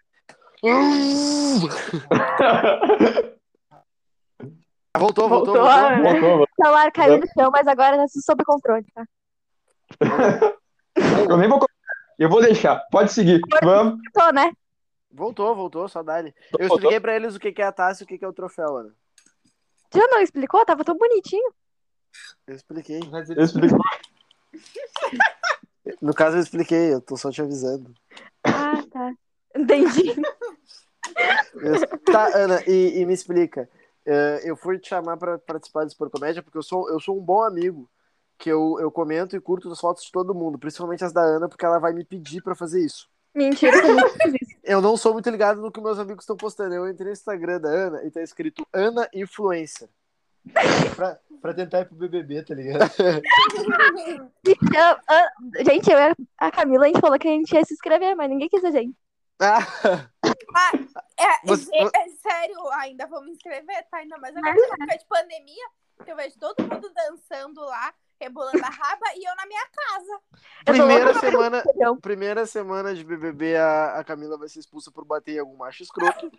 [4.97, 5.66] Voltou, voltou, Voltou voltou.
[5.66, 6.03] Ana.
[6.03, 6.43] Voltou, voltou.
[6.59, 9.05] O celular caiu no chão, mas agora tá sob controle, tá?
[11.29, 11.61] Eu nem vou.
[12.19, 12.81] Eu vou deixar.
[12.90, 13.40] Pode seguir.
[13.62, 13.99] Vamos.
[14.12, 14.53] Tô, né?
[15.11, 16.35] Voltou, voltou, só dá-lhe.
[16.53, 16.77] Eu Voltou.
[16.77, 18.95] expliquei pra eles o que é a taça e o que é o troféu, Ana.
[19.93, 20.64] Já não explicou?
[20.64, 21.53] Tava tão bonitinho.
[22.47, 23.01] Eu expliquei.
[23.11, 23.79] Mas Eu eles- explico.
[26.00, 27.92] No caso, eu expliquei, eu tô só te avisando.
[28.44, 29.12] Ah, tá.
[29.57, 30.14] Entendi.
[32.11, 33.68] Tá, Ana, e, e me explica.
[34.07, 37.18] eh, eu fui te chamar pra participar do Expor Comédia porque eu sou, eu sou
[37.18, 37.88] um bom amigo.
[38.38, 41.46] Que eu, eu comento e curto as fotos de todo mundo, principalmente as da Ana,
[41.46, 43.07] porque ela vai me pedir pra fazer isso.
[43.35, 44.57] Mentira, eu fiz isso.
[44.64, 46.74] Eu não sou muito ligado no que meus amigos estão postando.
[46.74, 49.90] Eu entrei no Instagram da Ana e tá escrito Ana Influencer.
[50.96, 52.90] Pra, pra tentar ir pro BBB, tá ligado?
[55.09, 55.26] Ah,
[55.64, 58.29] gente, eu e a Camila, a gente falou que a gente ia se inscrever, mas
[58.29, 58.94] ninguém quis a gente.
[59.40, 59.59] Ah,
[61.18, 63.98] É, Você- é, é sério, ainda vou me inscrever, tá?
[63.98, 65.66] Ainda mais agora na época de pandemia,
[66.05, 70.20] que eu vejo todo mundo dançando lá, rebolando a raba, e eu na minha casa.
[70.66, 71.62] Eu tô primeira louca pra semana,
[72.00, 75.83] primeira semana de BBB, a, a Camila vai ser expulsa por bater em algum macho
[75.83, 76.31] escroto.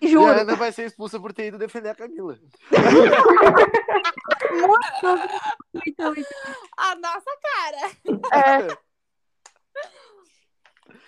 [0.00, 0.26] E a Juro.
[0.40, 2.38] Ana vai ser expulsa por ter ido defender a Camila.
[4.50, 6.26] Muito, muito.
[6.76, 7.90] A nossa cara.
[8.32, 8.78] É,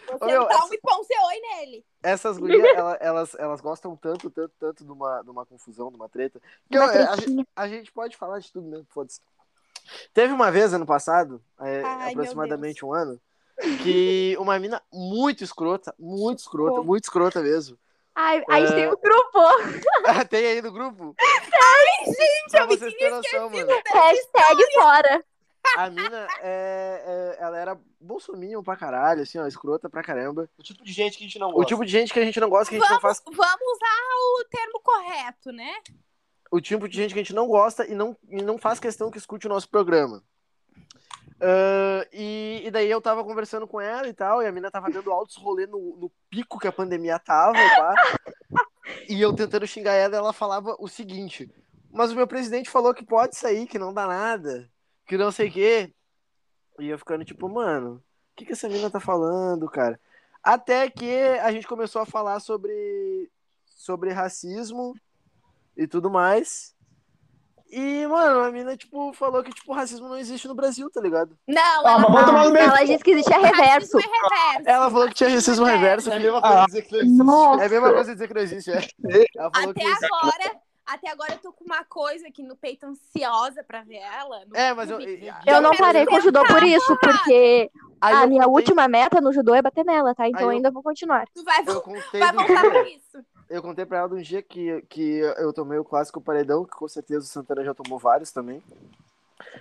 [0.07, 1.87] Vou Ô, meu, essa- um e um oi nele.
[2.03, 5.95] Essas gurias, ela- elas, elas gostam tanto, tanto, tanto de uma, de uma confusão, de
[5.97, 6.41] uma treta.
[6.69, 7.37] Que uma eu- a, tretinha.
[7.37, 9.21] gente, a gente pode falar de tudo mesmo, foda-se.
[10.13, 13.21] Teve uma vez, ano passado, é, Ai, meu aproximadamente um ano,
[13.85, 16.85] que uma mina muito escrota, muito escrota, Como?
[16.85, 17.79] muito escrota mesmo.
[18.23, 18.75] Ai, a gente É.
[18.77, 19.41] tem um grupo.
[20.31, 21.15] Tem aí no grupo?
[21.19, 23.69] Ai, gente, Pra eu me vocês terem noção, mano.
[23.87, 25.25] Hashtag fora.
[25.77, 30.49] A mina, é, é- ela era bolsominho pra caralho, assim, ó, escrota pra caramba.
[30.59, 31.69] O tipo de gente que a gente não O gosta.
[31.69, 33.63] tipo de gente que a gente não gosta, que a gente não faz Vamos, vamos
[33.75, 35.75] usar o termo correto, né?
[36.53, 39.09] o tipo de gente que a gente não gosta e não, e não faz questão
[39.11, 40.21] que escute o nosso programa.
[41.41, 44.91] Ah, e, e daí eu tava conversando com ela e tal, e a mina tava
[44.91, 47.95] dando altos rolê no, no pico que a pandemia tava, pá.
[49.09, 51.51] E eu tentando xingar ela, ela falava o seguinte:
[51.91, 54.69] Mas o meu presidente falou que pode sair, que não dá nada,
[55.07, 55.95] que não sei o quê.
[56.79, 59.99] E eu ficando tipo, mano, o que, que essa mina tá falando, cara?
[60.43, 63.31] Até que a gente começou a falar sobre,
[63.67, 64.95] sobre racismo
[65.77, 66.75] e tudo mais.
[67.71, 71.37] E, mano, a mina, tipo, falou que, tipo, racismo não existe no Brasil, tá ligado?
[71.47, 72.59] Não, Ah, ela.
[72.59, 73.97] Ela disse que existe a reverso.
[73.97, 74.69] Racismo é reverso.
[74.71, 76.11] Ela falou que tinha racismo reverso.
[76.11, 77.23] É a mesma coisa dizer que não existe.
[77.25, 77.63] Nossa.
[77.63, 78.75] É a mesma coisa dizer que não existe, é.
[79.37, 82.85] Ela falou que Até agora, Até agora eu tô com uma coisa aqui no peito
[82.85, 84.43] ansiosa pra ver ela.
[84.55, 85.01] É, mas eu.
[85.01, 88.89] eu- Eu não parei com o judô por isso, porque aí a minha contei- última
[88.89, 90.27] meta no judô é bater nela, tá?
[90.27, 91.27] Então eu- ainda vou continuar.
[91.33, 93.25] Tu vai, vai voltar pra isso.
[93.51, 96.71] Eu contei pra ela de um dia que, que eu tomei o clássico paredão, que
[96.71, 98.63] com certeza o Santana já tomou vários também.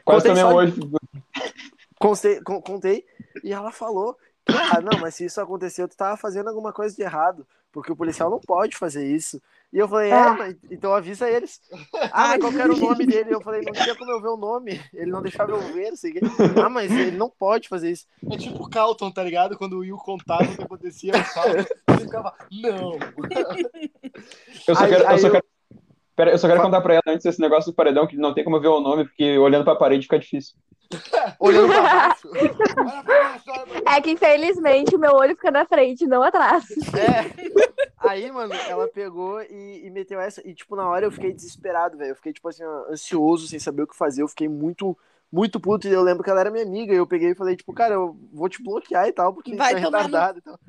[0.05, 0.79] Quase Contei também hoje.
[1.99, 3.05] Contei, con- contei
[3.43, 6.95] e ela falou que, ah, não, mas se isso aconteceu, tu tava fazendo alguma coisa
[6.95, 9.41] de errado, porque o policial não pode fazer isso.
[9.71, 10.33] E eu falei, é, Ah.
[10.33, 11.61] mas- então avisa eles.
[12.11, 13.33] Ah, mas qual que era o nome dele?
[13.33, 15.95] Eu falei, não tinha como eu ver o nome, ele não deixava eu ver, não
[15.97, 16.19] sei o quê.
[16.65, 18.07] Ah, mas ele não pode fazer isso.
[18.31, 19.55] É tipo o Calton, tá ligado?
[19.57, 21.51] Quando o Will contava o que acontecia no Calton,
[21.89, 22.97] ele ficava, não.
[24.67, 25.45] Eu só Aí- quero, eu aí só eu- quero,
[26.19, 28.33] pera, eu só quero Fa- contar pra ela antes desse negócio do paredão que não
[28.33, 30.55] tem como eu ver o nome, porque olhando pra parede fica difícil.
[31.39, 32.27] Olhando pra baixo.
[33.85, 36.65] É que infelizmente o meu olho fica na frente, não atrás.
[36.97, 37.79] É.
[37.99, 40.41] Aí, mano, ela pegou e, e meteu essa.
[40.47, 42.11] E, tipo, na hora eu fiquei desesperado, velho.
[42.11, 44.21] Eu fiquei, tipo assim, ansioso, sem saber o que fazer.
[44.23, 44.97] Eu fiquei muito,
[45.31, 45.87] muito puto.
[45.87, 46.93] E eu lembro que ela era minha amiga.
[46.93, 49.73] E eu peguei e falei, tipo, cara, eu vou te bloquear e tal, porque Vai
[49.73, 50.59] é no- retardado e tal.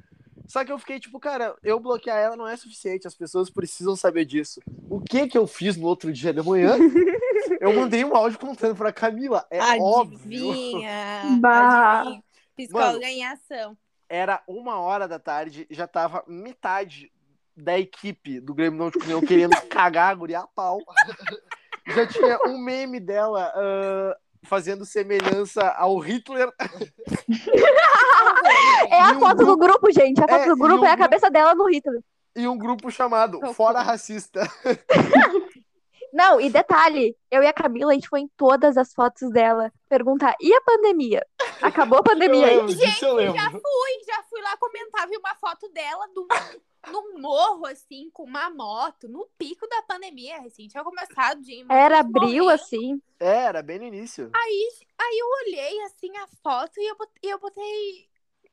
[0.51, 3.07] Só que eu fiquei, tipo, cara, eu bloquear ela não é suficiente.
[3.07, 4.61] As pessoas precisam saber disso.
[4.91, 6.75] O que que eu fiz no outro dia de manhã?
[7.61, 9.47] eu mandei um áudio contando pra Camila.
[9.49, 10.51] É óbvio.
[10.51, 11.39] Adivinha.
[11.41, 12.01] Bah.
[12.01, 12.25] Adivinha.
[12.57, 13.05] Psicóloga Mano.
[13.05, 13.79] em ação.
[14.09, 17.13] Era uma hora da tarde, já tava metade
[17.57, 20.81] da equipe do Grêmio Náutico União querendo cagar a guria a pau.
[21.87, 26.51] Já tinha um meme dela ah, fazendo semelhança ao Hitler.
[28.91, 30.19] É a E um foto do grupo- gente.
[30.23, 32.01] A foto É, do grupo um é a cabeça dela no Hitler.
[32.35, 33.41] E um grupo chamado.
[33.55, 34.41] Fora Racista.
[36.13, 39.73] Não, e detalhe, eu e a Camila, a gente foi em todas as fotos dela
[39.89, 41.25] perguntar, e a pandemia?
[41.63, 42.55] Acabou a pandemia aí?
[42.55, 43.39] Eu lembro disso, eu lembro.
[43.41, 43.61] Já fui,
[44.07, 46.27] já fui lá comentar, vi uma foto dela num,
[46.89, 52.01] num morro, assim, com uma moto, no pico da pandemia, recém tinha começado de Era
[52.01, 52.51] abril, morrendo.
[52.51, 53.03] assim.
[53.19, 54.31] É, era bem no início.
[54.35, 58.09] Aí, aí eu olhei, assim, a foto e eu botei, eu botei...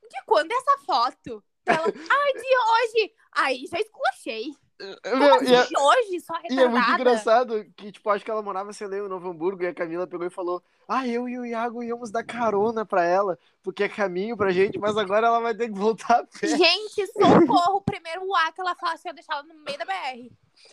[0.09, 1.43] De quando é essa foto?
[1.65, 3.13] Ela, ai, de hoje!
[3.33, 4.51] Aí já esculachei.
[4.79, 6.53] Meu, assim, e, é, hoje, só retardada?
[6.53, 9.63] e é muito engraçado que, tipo, acho que ela morava, sei lá, em Novo Hamburgo,
[9.63, 13.03] e a Camila pegou e falou: Ah, eu e o Iago íamos dar carona pra
[13.03, 16.47] ela, porque é caminho pra gente, mas agora ela vai ter que voltar a pé.
[16.47, 17.77] Gente, socorro!
[17.77, 20.31] O primeiro A que ela fala assim, eu deixar ela no meio da BR.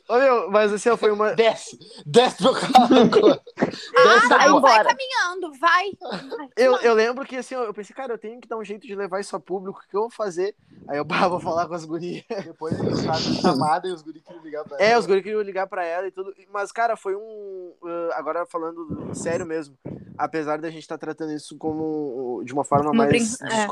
[0.09, 1.33] Ô, meu, mas assim, foi uma.
[1.37, 3.41] Desce, desce do carro agora.
[3.57, 4.57] Desce vai agora.
[4.59, 4.85] embora.
[4.85, 5.91] Caminhando, vai!
[6.37, 6.49] vai.
[6.57, 8.95] Eu, eu lembro que assim, eu pensei, cara, eu tenho que dar um jeito de
[8.95, 10.55] levar isso a público, o que eu vou fazer?
[10.89, 12.23] Aí eu, bah, vou falar com as gurias.
[12.45, 15.01] Depois eles fazem chamada e os guris queriam ligar pra É, ela.
[15.01, 16.35] os guris queriam ligar pra ela e tudo.
[16.53, 17.73] Mas, cara, foi um.
[17.83, 19.77] uh, agora falando sério mesmo,
[20.19, 23.67] apesar da gente estar tratando isso como de uma forma Uma mais brin- é.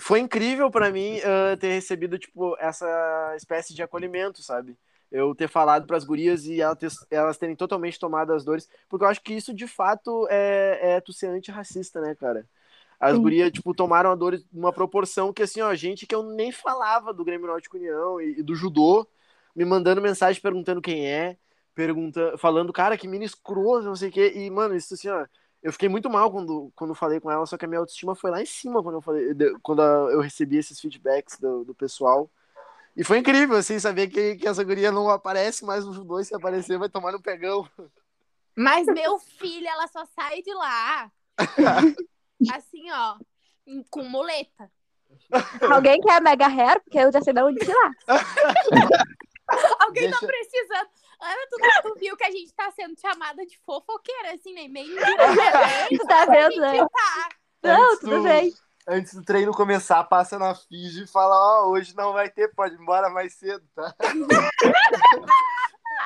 [0.00, 4.76] Foi incrível pra mim uh, ter recebido, tipo, essa espécie de acolhimento, sabe?
[5.10, 9.04] Eu ter falado pras gurias e ela ter- elas terem totalmente tomado as dores, porque
[9.04, 12.46] eu acho que isso de fato é, é tu ser antirracista, né, cara?
[13.00, 13.22] As Sim.
[13.22, 17.12] gurias, tipo, tomaram a dor numa proporção que, assim, ó, gente que eu nem falava
[17.12, 19.06] do Grêmio Náutico União e, e do judô,
[19.56, 21.36] me mandando mensagem perguntando quem é,
[21.74, 24.32] pergunta, falando, cara, que mina escroto, não sei o quê.
[24.36, 25.26] E, mano, isso assim, ó,
[25.62, 28.30] eu fiquei muito mal quando, quando falei com ela, só que a minha autoestima foi
[28.30, 32.28] lá em cima quando eu falei, quando a- eu recebi esses feedbacks do, do pessoal.
[32.96, 36.24] E foi incrível, assim, saber que, que essa guria não aparece mais no judô e
[36.24, 37.66] se aparecer vai tomar no pegão.
[38.54, 41.10] Mas meu filho, ela só sai de lá.
[42.52, 43.16] assim, ó,
[43.88, 44.70] com muleta.
[45.70, 46.80] Alguém quer mega hair?
[46.82, 47.92] Porque eu já sei de onde tirar.
[49.80, 50.88] Alguém Deixa- tá precisando.
[51.22, 51.56] Ana, tu,
[51.88, 54.66] tu viu que a gente tá sendo chamada de fofoqueira, assim, né?
[54.66, 54.96] Meio.
[55.88, 56.78] Tu tá vendo, né?
[56.78, 57.28] Tá.
[57.62, 58.52] Não, tudo do- bem.
[58.88, 62.74] Antes do treino começar, passa na Fiji e fala, ó, hoje não vai ter, pode
[62.74, 63.94] ir embora mais cedo, tá?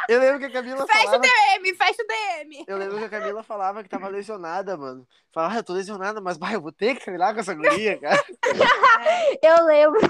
[0.09, 1.23] Eu lembro que a Camila Fecha o falava...
[1.23, 2.65] DM, fecha o DM.
[2.69, 5.09] Eu lembro que a Camila falava que tava lesionada, mano.
[5.33, 7.99] Falava, ah, eu tô lesionada, mas bah, eu vou ter que treinar com essa guria,
[7.99, 8.23] cara.
[9.43, 10.01] Eu lembro.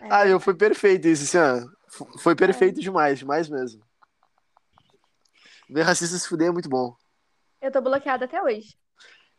[0.00, 1.68] Ah, eu foi perfeito isso, assim, ó.
[2.18, 3.82] Foi perfeito demais, demais mesmo.
[5.68, 6.96] Ver racista se fuder é muito bom.
[7.60, 8.76] Eu tô bloqueada até hoje.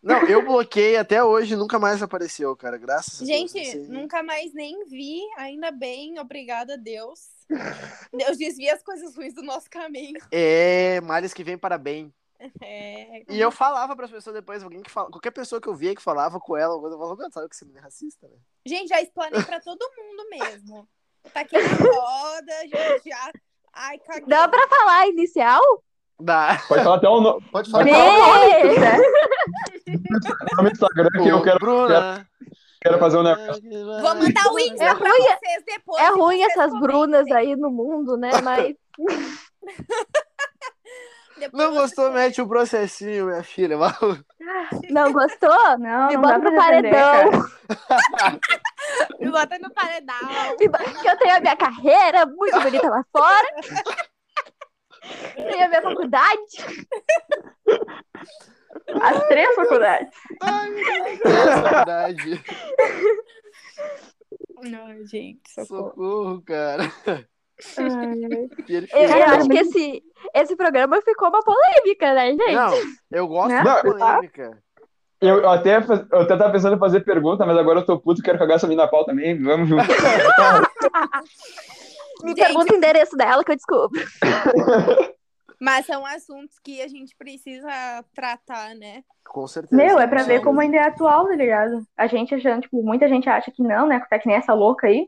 [0.02, 2.78] Não, eu bloqueei até hoje nunca mais apareceu, cara.
[2.78, 3.52] Graças a Deus.
[3.52, 7.22] Gente, aí- nunca mais nem vi, ainda bem, obrigada a Deus.
[8.14, 10.20] Deus desvia as coisas ruins do nosso caminho.
[10.32, 12.14] É, males que vem para bem.
[12.62, 15.96] É, E eu falava pras pessoas depois, alguém que fala, qualquer pessoa que eu via
[15.96, 18.36] que falava com ela, eu falava, "Meu, sabe que você é racista, né?
[18.66, 20.88] Gente, já explanei pra todo mundo mesmo.
[21.34, 22.98] Tá aqui na roda, já.
[23.06, 23.32] já...
[23.74, 24.26] Ai, caguei.
[24.28, 25.62] Dá pra falar inicial?
[26.20, 26.62] Dá.
[26.68, 27.86] Pode falar até o no- Pode falar.
[27.86, 28.98] falar Eita!
[30.56, 31.60] nome do Instagram que eu quero.
[31.60, 32.28] Bruna.
[32.82, 33.62] Quero fazer um negócio.
[33.70, 36.04] Vou mandar o Insta É pra ruim, vocês depois.
[36.04, 36.88] É ruim vocês essas comentem.
[36.88, 38.30] Brunas aí no mundo, né?
[38.44, 38.76] Mas
[41.38, 43.78] Depois Não gostou, mete o processinho, minha filha.
[43.78, 43.92] Vai.
[44.90, 45.50] não gostou?
[45.80, 47.30] Não, Me não bota no paredão.
[49.20, 50.58] Me bota no paredão.
[50.58, 53.48] Que eu tenho a minha carreira muito bonita lá fora.
[55.36, 56.42] Tenho a minha faculdade.
[59.02, 60.18] As três faculdades.
[61.26, 62.44] É verdade.
[64.64, 66.92] Não, gente, Socorro, cara.
[67.58, 68.96] Perfeito.
[68.96, 72.54] Eu, acho que esse, esse programa ficou uma polêmica, né, gente?
[72.54, 72.74] Não,
[73.12, 73.64] eu gosto Né?
[73.64, 74.64] da polêmica.
[75.22, 78.22] Eu, eu até, eu até tava pensando em fazer pergunta, mas agora eu tô puto,
[78.22, 79.42] quero cagar essa mina na pau também.
[79.42, 79.84] Vamos junto.
[82.24, 82.42] Me Gente.
[82.42, 84.02] pergunta o endereço dela que eu descubro.
[85.60, 87.70] Mas são assuntos que a gente precisa
[88.14, 89.04] tratar, né?
[89.26, 89.76] Com certeza.
[89.76, 91.82] Meu, é pra ver como ainda é atual, tá ligado?
[91.98, 94.02] A gente achando, tipo, muita gente acha que não, né?
[94.10, 95.08] Tá que nem essa louca aí.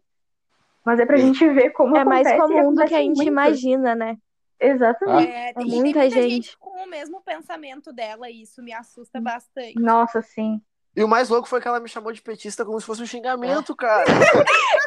[0.87, 3.15] Mas é pra gente ver como É mais acontece, e comum do que a gente
[3.17, 3.27] muito.
[3.27, 4.17] imagina, né?
[4.57, 5.29] Exatamente.
[5.29, 6.29] É, tem, É e tem muita muita gente.
[6.29, 9.77] gente com o mesmo pensamento dela e isso me assusta bastante.
[9.77, 10.61] Nossa, sim.
[10.95, 13.05] E o mais louco foi que ela me chamou de petista como se fosse um
[13.05, 14.05] xingamento, cara.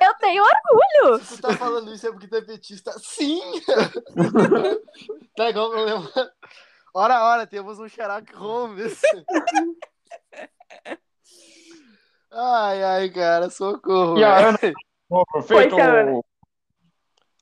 [0.03, 1.23] Eu tenho orgulho.
[1.23, 2.93] Se tu tá falando isso é porque tu é petista.
[2.99, 3.43] Sim!
[5.37, 6.11] tá igual eu lembro.
[6.95, 9.03] Ora, ora, temos um Sherlock Holmes.
[12.33, 14.17] Ai, ai, cara, socorro.
[14.17, 14.49] E a.
[14.51, 14.59] Ana?
[15.11, 15.71] Ô, Feito.
[15.75, 16.21] Foi, Ana.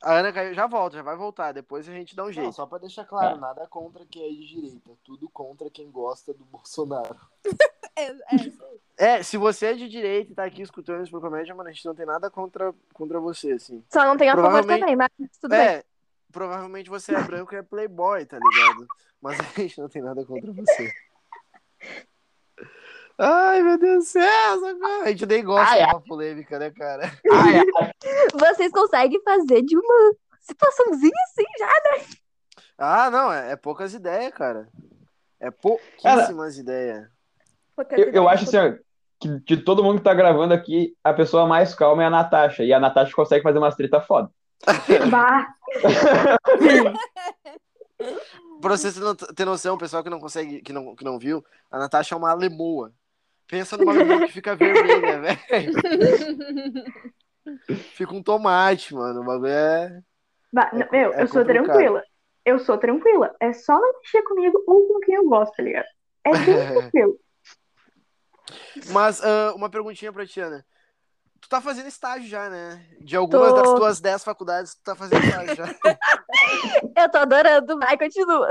[0.01, 1.53] A Ana caiu, já volta, já vai voltar.
[1.53, 2.53] Depois a gente dá um Não, jeito.
[2.53, 4.91] só pra deixar claro, nada contra quem é de direita.
[5.05, 7.17] Tudo contra quem gosta do Bolsonaro.
[8.01, 9.17] É, é.
[9.17, 11.73] É, se você é de direita e tá aqui escutando isso por comédia, mano, a
[11.73, 13.85] gente não tem nada contra, contra você, assim.
[13.93, 15.09] Só não tenho a favor Provavelmente- também, mas
[15.41, 15.59] tudo bem.
[15.59, 15.85] É,
[16.31, 18.87] provavelmente você é branco e é playboy, tá ligado?
[19.21, 20.93] Mas a gente não tem nada contra você.
[23.19, 25.03] Ai, meu Deus do céu, socorro.
[25.03, 27.11] A gente nem gosta Ai, de uma polêmica, né, cara?
[27.33, 27.93] Ai, ai,
[28.55, 31.69] Vocês conseguem fazer de uma situaçãozinha assim já?
[32.79, 34.69] Ah, não, é, é poucas ideias, cara.
[35.41, 37.09] É pouquíssimas ideias.
[37.91, 38.73] eu, eu acho assim, ó,
[39.21, 42.63] que de todo mundo que tá gravando aqui, a pessoa mais calma é a Natasha.
[42.63, 44.31] E a Natasha consegue fazer umas treta foda.
[45.11, 45.47] Bah,
[48.61, 51.19] Pra vocês terem no- ter noção, o pessoal que não consegue, que não, que não
[51.19, 52.93] viu, a Natasha é uma lemoa.
[53.49, 55.73] Pensa numa lemoa que fica vermelha, velho.
[57.95, 59.23] Fica um tomate, mano.
[59.23, 60.03] O bagulho é.
[60.53, 60.71] bah.
[60.73, 62.05] É meu, é eu sou tranquila.
[62.45, 63.35] Eu sou tranquila.
[63.41, 65.87] É só não mexer comigo ou com quem eu gosto, tá ligado?
[66.25, 66.45] É bem
[66.77, 67.19] tranquilo.
[68.91, 70.65] Mas ah, uma perguntinha pra ti, Ana.
[71.41, 72.85] Tu tá fazendo estágio já, né?
[73.01, 73.55] De algumas Tô.
[73.55, 75.67] das tuas 10 faculdades, tu tá fazendo estágio já.
[77.03, 78.49] Eu tô adorando, vai, continua.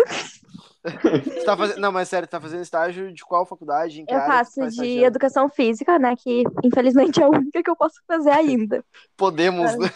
[0.84, 1.80] Tu tá fazendo...
[1.80, 4.02] Não, mas sério, tu tá fazendo estágio de qual faculdade?
[4.02, 5.06] Em que Eu área tu faço tá de estagiando?
[5.06, 6.15] educação física, né?
[6.15, 8.84] Que infelizmente é a única que eu posso fazer ainda.
[9.15, 9.89] Podemos, né?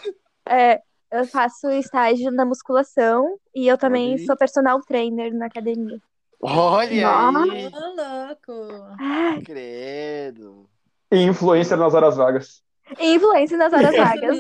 [0.48, 4.26] É, eu faço estágio na musculação e eu também Olha aí.
[4.26, 6.00] sou personal trainer na academia.
[6.42, 7.68] Olha aí!
[7.68, 8.96] Ô, louco.
[9.00, 10.68] Ai, Credo.
[11.12, 12.64] E influencer nas horas vagas.
[13.00, 14.38] E influência nas horas vagas.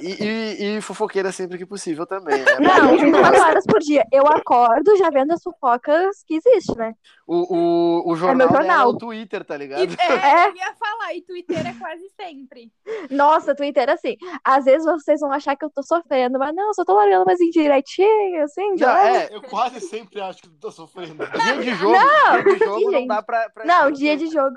[0.00, 2.44] E, e, e fofoqueira sempre que possível também, né?
[2.60, 3.46] Não, A gente 24 gosta.
[3.48, 4.04] horas por dia.
[4.12, 6.92] Eu acordo já vendo as fofocas que existe, né?
[7.26, 8.88] O, o, o jornal, meu dela é jornal.
[8.90, 9.80] o Twitter, tá ligado?
[9.82, 10.12] E, é,
[10.44, 10.48] É.
[10.48, 12.70] eu ia falar, e Twitter é quase sempre.
[13.10, 16.74] Nossa, Twitter, assim, às vezes vocês vão achar que eu tô sofrendo, mas não, eu
[16.74, 19.32] só tô largando umas indiretinhas, assim, de Não, leve.
[19.32, 21.24] é, Eu quase sempre acho que tá sofrendo.
[21.26, 21.94] dia de jogo,
[22.42, 23.48] dia de jogo não dá pra...
[23.50, 24.56] pra- Não, dia de jogo.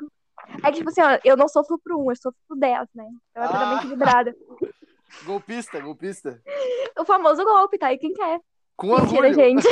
[0.64, 3.08] É que, tipo assim, ó, eu não sofro pro 1, eu sofro pro 10, né?
[3.32, 3.50] Então é Ah.
[3.50, 4.36] totalmente equilibrada.
[5.26, 6.42] Golpista, golpista.
[7.00, 7.94] O famoso golpe, tá?
[7.94, 8.40] E quem quer?
[8.76, 9.34] Com Mentira, orgulho.
[9.34, 9.68] gente.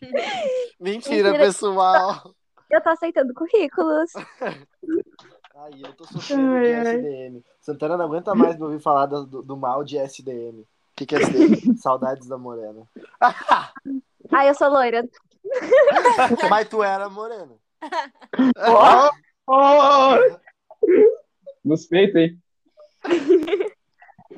[0.80, 1.38] Mentira, Mentira.
[1.38, 2.34] pessoal.
[2.68, 4.10] Eu tô aceitando currículos.
[5.54, 6.70] Aí eu tô sofrendo de.
[6.70, 7.44] SDM.
[7.60, 10.60] Santana não aguenta mais me ouvir falar do, do, mal de SDM.
[10.60, 11.76] O que, que é daí?
[11.76, 12.82] Saudades da Morena.
[14.32, 15.06] Ai, eu sou loira.
[16.48, 17.54] Mas tu era morena.
[18.56, 19.10] Oh,
[19.50, 20.16] oh,
[21.64, 22.38] Nos peitos, hein?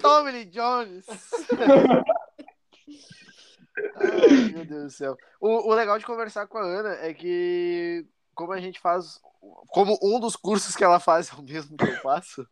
[0.00, 1.06] Tommy Lee Jones.
[3.96, 5.16] Ai, meu Deus do céu.
[5.40, 9.20] O, o legal de conversar com a Ana é que, como a gente faz,
[9.68, 12.46] como um dos cursos que ela faz é o mesmo que eu faço,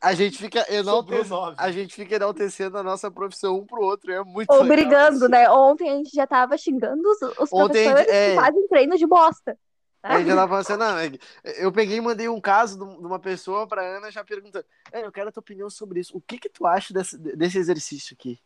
[0.00, 4.12] a gente fica enaltecendo, a gente fica enaltecendo a nossa profissão um pro outro.
[4.12, 5.48] É muito Ou legal brigando, né?
[5.50, 8.30] Ontem a gente já tava xingando os, os Ontem, professores é.
[8.30, 9.56] que fazem treino de bosta.
[10.02, 11.18] A gente já tava falando assim, não,
[11.52, 15.04] é eu peguei e mandei um caso de uma pessoa pra Ana já perguntando, "É,
[15.04, 16.16] eu quero a tua opinião sobre isso.
[16.16, 18.40] O que que tu acha desse, desse exercício aqui?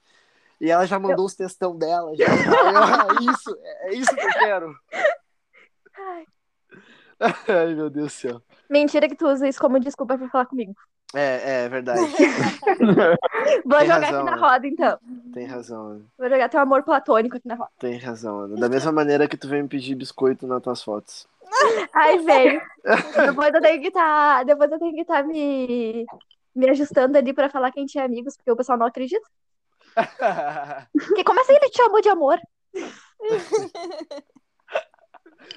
[0.60, 2.24] E ela já mandou os textão dela, já.
[2.26, 4.78] Eu, "Ah, isso, é isso que eu quero.
[5.94, 6.26] Ai.
[7.48, 8.42] Ai, meu Deus do céu.
[8.68, 10.74] Mentira que tu usa isso como desculpa pra falar comigo.
[11.16, 12.00] É, é verdade.
[13.64, 14.36] Vou Tem jogar razão, aqui na né?
[14.36, 14.98] roda, então.
[15.32, 16.04] Tem razão, Ana.
[16.18, 17.70] Vou jogar teu amor platônico aqui na roda.
[17.78, 18.56] Tem razão, Ana.
[18.56, 21.26] Da mesma maneira que tu vem me pedir biscoito nas tuas fotos.
[21.94, 22.60] Ai, velho.
[23.26, 24.44] Depois eu tenho que estar.
[24.44, 26.04] Depois eu tenho que estar me.
[26.54, 29.26] Me ajustando ali pra falar que a gente é amigos, porque o pessoal não acredita.
[30.92, 32.38] Porque como assim ele te chamou de amor?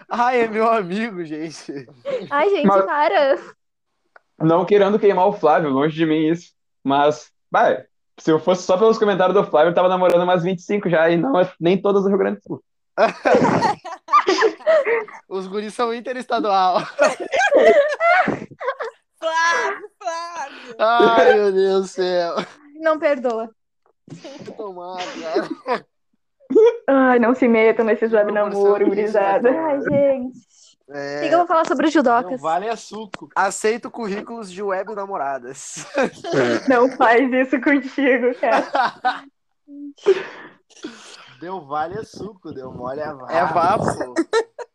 [0.10, 1.88] Ai, é meu amigo, gente.
[2.30, 3.38] Ai, gente, Mas- para.
[4.42, 6.52] Não querendo queimar o Flávio, longe de mim isso.
[6.84, 7.84] Mas, vai,
[8.18, 11.18] se eu fosse só pelos comentários do Flávio, eu tava namorando umas 25 já, e
[11.18, 12.64] não nem todas do Rio Grande do Sul.
[15.28, 16.80] Os guris são interestadual.
[19.20, 20.76] Flávio, Flávio.
[20.80, 22.36] Ai, meu Deus do céu.
[22.80, 23.50] Não perdoa.
[24.58, 25.50] Tomara, cara.
[26.88, 29.52] Ai, não se metam nesses web Não namoro, forçando isso, gurizada.
[29.52, 29.60] né?
[29.60, 30.40] Ai, gente.
[30.90, 32.42] O É, que que eu vou falar sobre os Não judocas?
[32.42, 33.30] vale é suco.
[33.36, 35.86] Aceito currículos de web namoradas.
[36.68, 39.24] Não faz isso contigo, cara.
[41.40, 43.32] Deu vale é suco, deu mole é vapo.
[43.32, 44.14] É vapo.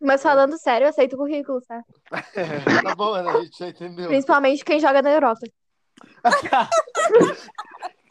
[0.01, 1.83] Mas falando sério, eu aceito currículo, tá?
[2.83, 4.09] Tá bom, Ana, a gente já entendeu.
[4.09, 5.41] Principalmente quem joga na Europa.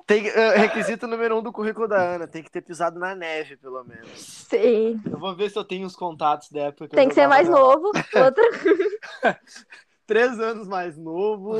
[0.05, 2.27] Tem, eh, requisito número um do currículo da Ana.
[2.27, 4.09] Tem que ter pisado na neve, pelo menos.
[4.19, 5.01] Sim.
[5.09, 7.27] Eu vou ver se eu tenho os contatos da época que eu Tem que ser
[7.27, 7.91] mais na- novo.
[8.15, 8.43] Outro.
[10.05, 11.53] Três anos mais novo.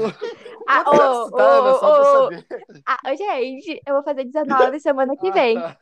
[0.67, 2.45] Ah, ô, tá, ô, pra ô, saber.
[2.85, 5.55] Ah, gente, eu vou fazer 19 semana que Ah, vem.
[5.55, 5.77] tá.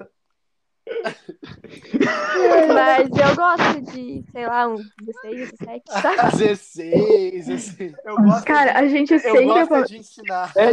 [2.73, 6.29] Mas eu gosto de, sei lá, um 16, 17, tá?
[6.29, 7.93] 16, assim.
[8.05, 9.45] Eu gosto, Cara, a gente eu sempre.
[9.45, 10.51] gosto de ensinar.
[10.55, 10.71] É,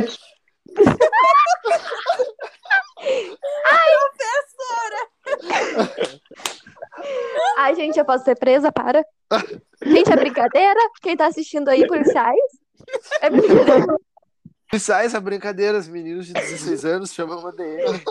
[7.58, 9.04] Ai, gente, eu posso ser presa, para.
[9.82, 10.80] Gente, é brincadeira?
[11.02, 12.38] Quem tá assistindo aí, policiais?
[13.20, 13.86] É brincadeira.
[14.78, 18.02] Sai essa brincadeira, os meninos de 16 anos chamam uma DM.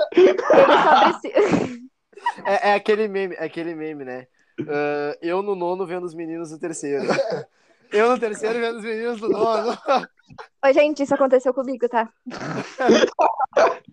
[2.46, 4.28] É, é aquele meme, é aquele meme, né?
[4.68, 7.06] Ah, eu no nono vendo os meninos no terceiro.
[7.92, 9.78] Eu no terceiro vendo os meninos no nono.
[10.64, 12.10] Ô, gente, isso aconteceu comigo, tá?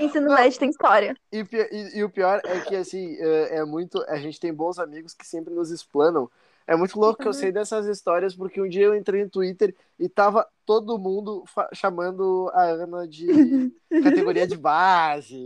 [0.00, 1.16] Ensino médio tem história.
[1.32, 4.02] E, e- e o pior é que, assim, é, é muito.
[4.08, 6.28] A gente tem bons amigos que sempre nos explanam.
[6.66, 9.72] É muito louco que eu sei dessas histórias, porque um dia eu entrei no Twitter
[10.00, 15.44] e tava todo mundo chamando a Ana de categoria de base,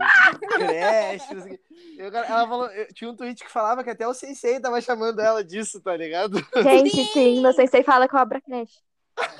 [0.55, 1.27] creche.
[1.43, 1.59] quê.
[1.99, 5.21] Eu- ela falou, eu- tinha um tweet que falava que até o Sensei tava chamando
[5.21, 6.39] ela disso, tá ligado?
[6.63, 8.79] Gente, sim, meu sensei fala que eu abro a creche.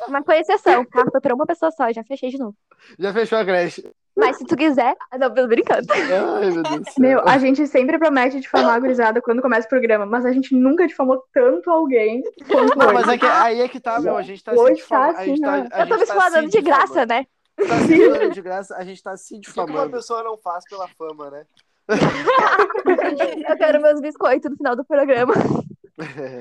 [0.10, 1.06] Mas foi exceção, tá?
[1.12, 2.56] Foi pra uma pessoa só, já fechei de novo.
[3.00, 3.90] Já fechou a creche.
[4.16, 4.94] Mas se tu quiser.
[5.10, 5.88] Ah, Não, tô brincando.
[5.92, 6.94] Ai, meu Deus do céu.
[7.00, 10.54] Meu, a gente sempre promete difamar a gurizada quando começa o programa, mas a gente
[10.54, 12.94] nunca difamou tanto alguém quanto Não, hoje.
[12.94, 14.18] mas é que, aí é que tá, meu.
[14.18, 15.14] A gente tá se Hoje difamando.
[15.14, 15.70] tá a gente assim, tá, né?
[15.72, 17.14] a Eu tô me tá se de graça, difamando.
[17.14, 17.26] né?
[17.68, 19.92] Tá se explanando de graça, a gente tá se O que uma difamando.
[19.92, 21.46] pessoa não faz pela fama, né?
[23.50, 25.34] Eu quero meus biscoitos no final do programa.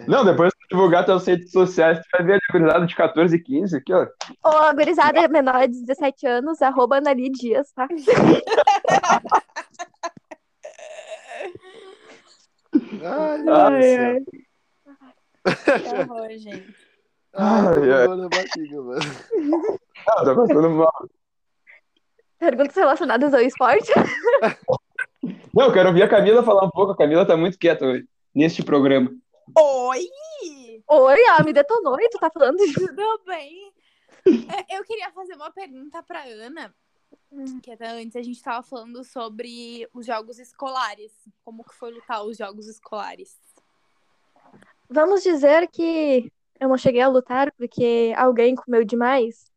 [0.07, 3.43] Não, depois que divulgar tuas redes sociais, tu vai ver a gurizada de 14 e
[3.43, 4.07] 15 aqui, ó.
[4.45, 7.89] Ô, gurizada menor de 17 anos, arroba Anali Dias, tá?
[13.03, 14.25] Ai, Ai, céu.
[15.45, 16.75] Que horror, gente.
[17.35, 18.29] Ai, Ai, ai.
[18.29, 19.01] barriga, mano.
[20.09, 21.09] Ah, tá passando mal.
[22.39, 23.93] Perguntas relacionadas ao esporte.
[25.55, 26.93] Não, eu quero ouvir a Camila falar um pouco.
[26.93, 29.11] A Camila tá muito quieta hoje, neste programa.
[29.57, 30.09] Oi!
[30.89, 32.73] Oi, ó, me detonou e tu tá falando de...
[32.73, 33.73] Tudo bem?
[34.27, 36.75] É, Eu queria fazer uma pergunta pra Ana.
[37.63, 41.13] Que até antes a gente tava falando sobre os jogos escolares.
[41.45, 43.37] Como que foi lutar os jogos escolares?
[44.89, 49.51] Vamos dizer que eu não cheguei a lutar porque alguém comeu demais.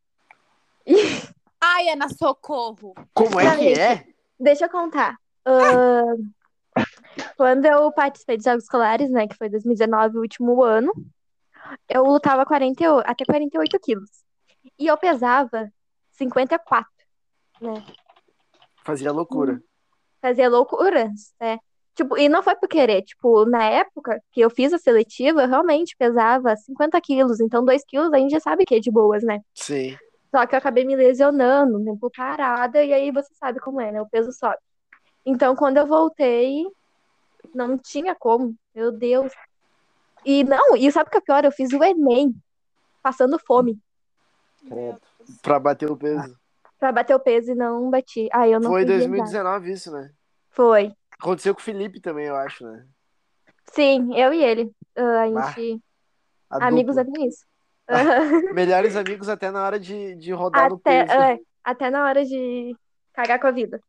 [1.59, 2.93] Ai, Ana, socorro!
[3.13, 4.07] Como é que é?
[4.39, 5.17] Deixa eu contar.
[5.45, 6.31] Ahn,
[7.37, 10.91] quando eu participei dos Jogos Escolares, né, que foi 2019, o último ano,
[11.89, 14.09] eu lutava 48, até 48 quilos.
[14.79, 15.71] E eu pesava
[16.11, 16.89] 54,
[17.61, 17.83] né?
[18.83, 19.61] Fazia loucura.
[20.21, 21.59] Fazia loucuras, né?
[21.95, 23.03] Tipo, e não foi por querer.
[23.03, 27.39] Tipo, na época que eu fiz a seletiva, eu realmente pesava 50 quilos.
[27.39, 29.41] Então, 2 quilos a gente já sabe que é de boas, né?
[29.53, 29.95] Sim.
[30.31, 34.01] Só que eu acabei me lesionando, tempo parada, e aí você sabe como é, né?
[34.01, 34.57] O peso sobe.
[35.25, 36.65] Então, quando eu voltei,
[37.53, 38.55] não tinha como.
[38.75, 39.31] Meu Deus.
[40.25, 41.43] E não, e sabe o que é pior?
[41.43, 42.33] Eu fiz o Enem,
[43.01, 43.77] passando fome,
[44.67, 45.01] Credo.
[45.41, 46.37] Pra bater o peso.
[46.79, 48.29] pra bater o peso e não bati.
[48.31, 49.07] Aí eu não Foi fui viajar.
[49.09, 50.11] 2019 isso, né?
[50.49, 50.93] Foi.
[51.19, 52.85] Aconteceu com o Felipe também, eu acho, né?
[53.71, 54.71] Sim, eu e ele.
[54.95, 55.81] Ah, A gente.
[56.49, 57.45] A Amigos até nisso.
[57.89, 58.41] Aham.
[58.53, 61.19] Melhores amigos até na hora de, de rodar no Até, peso.
[61.19, 62.75] é, até na hora de
[63.13, 63.81] cagar com a vida.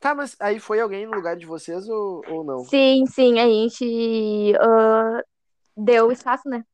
[0.00, 2.60] Tá, mas aí foi alguém no lugar de vocês ou, ou não?
[2.64, 5.22] Sim, sim, a gente ah,
[5.76, 6.64] deu espaço, né?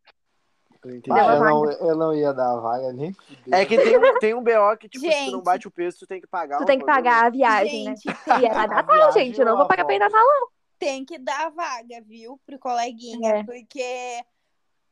[0.84, 3.16] Eu Ah, a eu, não, eu não ia dar a vaga nem.
[3.50, 5.44] É que tem um, tem um BO que, tipo, se tu não Gente.
[5.44, 6.58] bate o peso, tu tem que pagar.
[6.58, 7.94] Tu tem que pagar a viagem, né?
[7.96, 9.38] Gente, E era A Natal, viagem gente.
[9.40, 10.48] Eu não ou vou a pagar pra ir não.
[10.78, 13.44] tem que dar vaga, viu, pro coleguinha, É.
[13.44, 14.22] porque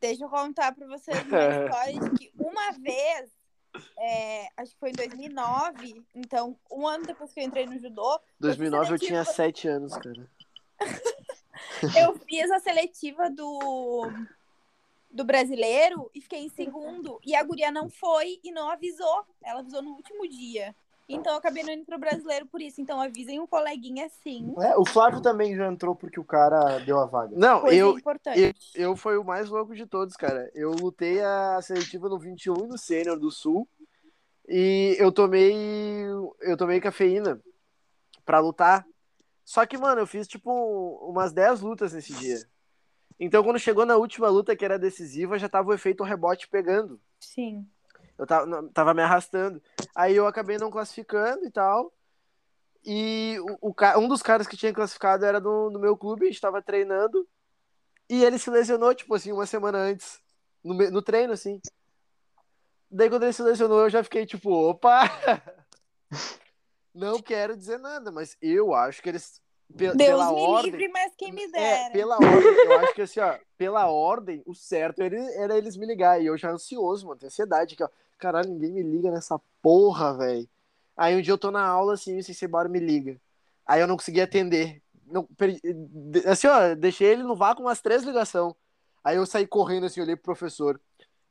[0.01, 3.31] deixa eu contar pra vocês uma história de que uma vez,
[3.99, 8.21] é, acho que foi em 2009, então um ano depois que eu entrei no judô,
[8.41, 9.25] 2009 eu tinha.
[9.25, 10.31] 7 anos, cara.
[11.99, 14.11] eu fiz a seletiva do
[15.11, 19.61] do brasileiro e fiquei em segundo e a guria não foi e não avisou, ela
[19.61, 20.75] avisou no último dia.
[21.15, 22.81] Então eu acabei não indo pro brasileiro por isso.
[22.81, 24.55] Então avisem um coleguinha sim.
[24.59, 27.37] É, o Flávio também já entrou porque o cara deu a vaga.
[27.37, 28.55] Não, Coisa eu, importante.
[28.75, 30.51] eu fui o mais louco de todos, cara.
[30.55, 33.69] Eu lutei a seletiva no 21 e no Sênior do Sul.
[34.49, 36.05] E eu tomei.
[36.41, 37.41] Eu tomei cafeína
[38.25, 38.87] pra lutar.
[39.45, 40.51] Só que, mano, eu fiz tipo
[41.09, 42.39] umas 10 lutas nesse dia.
[43.19, 47.01] Então, quando chegou na última luta, que era decisiva, já tava o efeito rebote pegando.
[47.21, 47.67] Sim.
[48.23, 49.63] Eu tava, tava me arrastando.
[49.95, 51.93] Aí eu acabei não classificando e tal.
[52.85, 56.29] E o, o um dos caras que tinha classificado era do, do meu clube, a
[56.29, 57.27] gente tava treinando.
[58.09, 60.21] E ele se lesionou, tipo assim, uma semana antes.
[60.63, 61.61] No, no treino, assim.
[62.91, 65.01] Daí quando ele se lesionou, eu já fiquei tipo, opa!
[66.95, 69.41] Não quero dizer nada, mas eu acho que eles.
[69.77, 71.87] pe- Deus pela me ordem, livre, mas quem me dera.
[71.87, 75.77] é, pela ordem, eu acho que assim, ó, pela ordem, o certo era, era eles
[75.77, 76.21] me ligar.
[76.21, 77.89] E eu já ansioso, mano, tenho ansiedade aqui, ó.
[78.23, 80.49] Caralho, ninguém me liga nessa porra, velho.
[80.97, 83.21] Aí um dia eu tô na aula, assim, o Bora me liga.
[83.67, 84.81] Aí eu não consegui atender.
[85.07, 88.55] Não, per- de- assim, ó, deixei ele no vácuo umas três ligações.
[89.03, 90.81] Aí eu saí correndo, assim, olhei pro professor.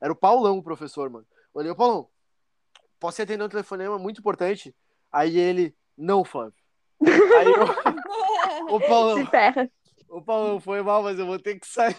[0.02, 1.26] Era o Paulão, o professor, mano.
[1.54, 2.10] Olhei, o Paulão,
[3.00, 4.76] posso te atender um telefonema muito importante?
[5.10, 6.54] Aí ele, não, Flávio.
[7.02, 9.72] Aí eu, ô Paulão, Se ferra.
[10.10, 11.96] Ô, Paulão, foi mal, mas eu vou ter que sair.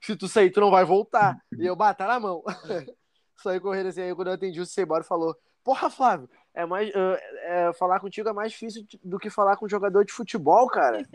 [0.00, 1.36] Se tu sair, tu não vai voltar.
[1.58, 2.44] E eu bater na mão.
[3.38, 7.18] Saí correndo assim, aí quando eu atendi o Cebora falou, porra, Flávio, é mais, ah,
[7.42, 11.06] é, falar contigo é mais difícil do que falar com um jogador de futebol, cara.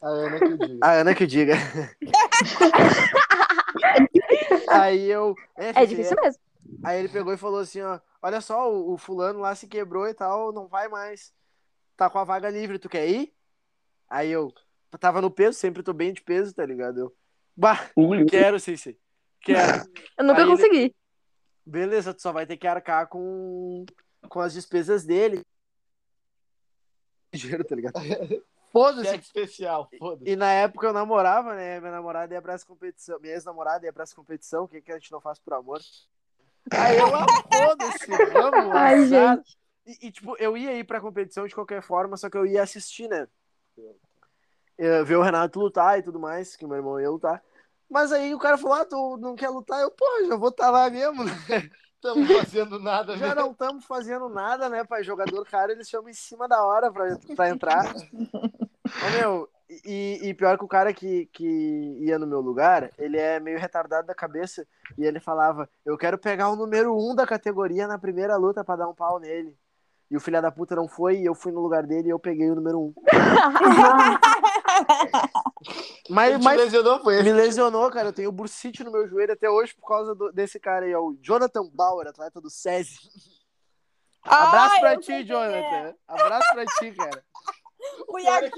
[0.00, 0.78] A Ana que eu digo.
[0.80, 1.54] A Ana que diga.
[4.70, 5.34] aí eu...
[5.56, 6.40] É filho, difícil mesmo.
[6.84, 10.06] Aí ele pegou e falou assim, ó, olha só, o, o fulano lá se quebrou
[10.06, 11.32] e tal, não vai mais.
[11.96, 13.32] Tá com a vaga livre, tu quer ir?
[14.08, 14.52] Aí eu
[15.00, 17.00] tava no peso, sempre tô bem de peso, tá ligado?
[17.00, 17.16] Eu,
[17.56, 17.90] bah,
[18.30, 18.96] quero, Cici.
[19.40, 19.88] Quero.
[20.16, 20.94] Eu nunca Aí ele- consegui.
[21.68, 23.84] Beleza, tu só vai ter que arcar com,
[24.28, 25.44] com as despesas dele.
[27.32, 27.94] Dinheiro, tá ligado?
[28.72, 29.10] Foda-se.
[29.10, 30.30] Cheque especial, foda-se.
[30.30, 31.80] E na época eu namorava, né?
[31.80, 33.18] Minha namorada ia pra essa competição.
[33.18, 34.64] Minha ex-namorada ia pra essa competição.
[34.64, 35.80] O que, que a gente não faz por amor?
[36.70, 39.42] Aí eu, ah, foda-se, vamos, Ai, azar.
[39.86, 42.62] E, e, tipo, eu ia ir pra competição de qualquer forma, só que eu ia
[42.62, 43.26] assistir, né?
[44.76, 47.42] Eu, ver o Renato lutar e tudo mais, que meu irmão ia lutar.
[47.90, 49.80] Mas aí o cara falou, ah, tu não quer lutar?
[49.80, 51.32] Eu, pô, já vou estar lá mesmo, né?
[51.94, 53.42] Estamos fazendo nada, Já né?
[53.42, 55.02] não estamos fazendo nada, né, pai?
[55.02, 57.92] Jogador caro, eles chamam em cima da hora pra, pra entrar.
[59.02, 59.48] Ô, meu,
[59.84, 61.44] e, e pior que o cara que, que
[62.00, 64.66] ia no meu lugar, ele é meio retardado da cabeça.
[64.96, 68.76] E ele falava: Eu quero pegar o número um da categoria na primeira luta pra
[68.76, 69.56] dar um pau nele.
[70.10, 72.18] E o filho da puta não foi, e eu fui no lugar dele e eu
[72.18, 72.94] peguei o número um.
[76.08, 78.08] Mas, mas lesionou, foi me lesionou, cara.
[78.08, 81.00] Eu tenho bursite no meu joelho até hoje por causa do- desse cara aí, ó,
[81.02, 82.96] o Jonathan Bauer, atleta do SESI.
[84.24, 85.56] Abraço Ai, pra ti, Jonathan.
[85.58, 85.94] é.
[86.06, 87.22] Abraço pra ti, cara.
[88.08, 88.50] O pior é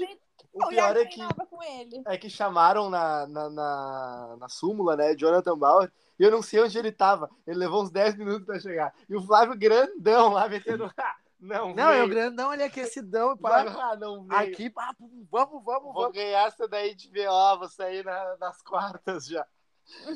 [0.53, 2.01] o O pior é que, treinava com ele.
[2.05, 6.61] é que chamaram na, na, na, na súmula, né, Jonathan Bauer, e eu não sei
[6.61, 7.29] onde ele tava.
[7.47, 8.93] Ele levou uns 10 minutos pra chegar.
[9.09, 10.91] E o Flávio grandão lá, metendo...
[10.97, 12.09] "Ah, não, Não, eu veio.
[12.09, 13.35] grandão ali, aquecidão.
[13.35, 13.65] Pá.
[13.67, 14.53] Ah, não veio.
[14.53, 14.93] Aqui, pá,
[15.31, 16.11] vamos, vamos, Vou vamos.
[16.13, 19.45] ganhar essa daí de VO, vou sair na- nas quartas já.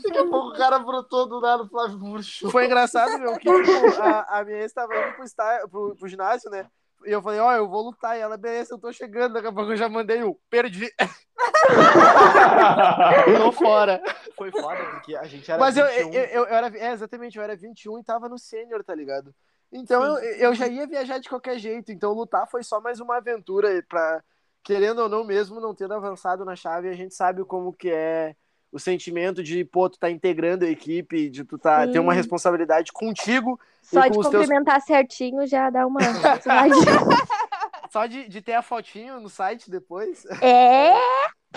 [0.04, 2.50] Daqui a pouco o cara brotou do nada, o Flávio murchou.
[2.52, 3.50] Foi engraçado, meu, que tipo,
[4.02, 6.70] a, a minha ex tava indo pro, estádio, pro, pro ginásio, né?
[7.06, 8.18] E eu falei, ó, eu vou lutar.
[8.18, 9.34] E ela, beleza, eu tô chegando.
[9.34, 10.90] Daqui a pouco eu já mandei o perdi.
[13.38, 14.02] Tô fora.
[14.36, 16.14] Foi foda, porque a gente era Mas eu, 21.
[16.14, 19.34] eu, eu, eu era, é, exatamente, eu era 21 e tava no sênior, tá ligado?
[19.72, 21.92] Então eu, eu já ia viajar de qualquer jeito.
[21.92, 24.24] Então lutar foi só mais uma aventura pra,
[24.64, 28.36] querendo ou não mesmo, não tendo avançado na chave, a gente sabe como que é
[28.72, 31.94] o sentimento de, pô, tu tá integrando a equipe, de tu tá, Sim.
[31.94, 36.00] ter uma responsabilidade contigo, Só E de com os teus- cumprimentar certinho já dá uma.
[37.90, 40.94] só de, de ter a fotinho no site depois, é.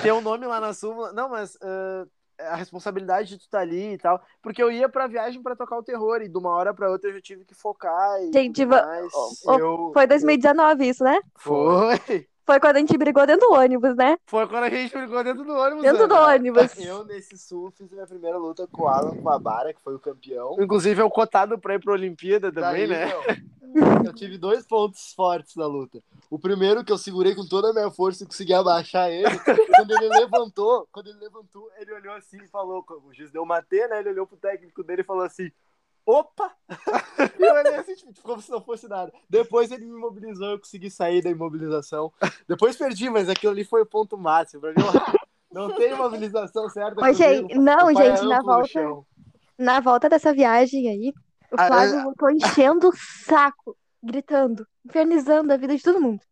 [0.01, 1.13] ter o nome lá na súmula.
[1.13, 2.07] Não, mas ah,
[2.39, 4.23] a responsabilidade de tu estar ali e tal.
[4.43, 7.11] Porque eu ia pra viagem pra tocar o terror, e de uma hora pra outra
[7.11, 8.21] eu já tive que focar.
[8.23, 9.13] E Gente, mais.
[9.45, 11.19] Ô, Eu, Foi 2019 isso, né?
[11.37, 12.29] Foi.
[12.49, 14.17] Foi quando a gente brigou dentro do ônibus, né?
[14.25, 15.83] Foi quando a gente brigou dentro do ônibus.
[15.83, 16.79] Dentro do ônibus.
[16.81, 19.99] eu, nesse sul, fiz a minha primeira luta com o Alan Babara, que foi o
[19.99, 20.57] campeão.
[20.59, 23.07] Inclusive, é o cotado pra ir pra Olimpíada também, Daí, né?
[23.61, 26.03] meu, eu tive dois pontos fortes na luta.
[26.31, 29.39] O primeiro que eu segurei com toda a minha força e consegui abaixar ele.
[29.77, 33.61] quando ele levantou, quando ele levantou, ele olhou assim e falou, o juiz deu uma
[33.61, 33.99] T, né?
[34.01, 35.53] Ele olhou pro técnico dele e falou assim:
[36.11, 36.51] Opa!
[37.39, 39.13] E eu olhei assim, tipo, como se não fosse nada.
[39.29, 42.11] Depois ele me imobilizou, eu consegui sair da imobilização.
[42.49, 44.63] Depois perdi, mas aquilo ali foi o ponto máximo.
[44.63, 44.87] Pra mim, eu-
[45.53, 46.95] não tem imobilização certa.
[46.95, 47.15] Comigo.
[47.15, 48.81] gente, não, gente, na volta,
[49.59, 51.13] na volta dessa viagem aí,
[51.53, 52.93] o Ah, Flávio voltou enchendo o
[53.27, 56.23] saco, gritando, infernizando a vida de todo mundo.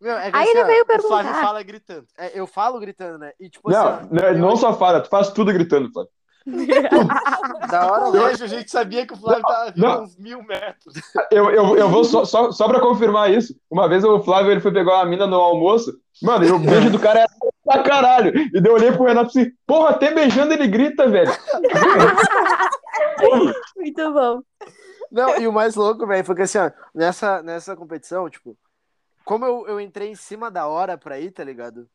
[0.00, 1.42] Meu, é Aí assim, ele ó, veio O Flávio perguntar.
[1.42, 2.06] fala gritando.
[2.16, 3.32] É, eu falo gritando, né?
[3.38, 6.10] E tipo assim, ó, Não, não, não só fala, tu faz tudo gritando, Flávio.
[7.70, 10.02] Da hora Hoje a gente sabia que o Flávio tava vindo Não.
[10.02, 10.94] uns mil metros.
[11.30, 13.54] Eu, eu, eu vou só, só, só pra confirmar isso.
[13.70, 15.92] Uma vez o Flávio ele foi pegar uma mina no almoço.
[16.22, 17.28] Mano, e o beijo do cara era
[17.64, 18.36] pra caralho.
[18.36, 21.30] E daí eu olhei pro Renato assim, porra, até beijando ele grita, velho.
[23.76, 24.42] Muito bom.
[25.10, 28.56] Não, e o mais louco, velho, foi que assim, ó, nessa, nessa competição, tipo,
[29.24, 31.88] como eu, eu entrei em cima da hora pra ir, tá ligado?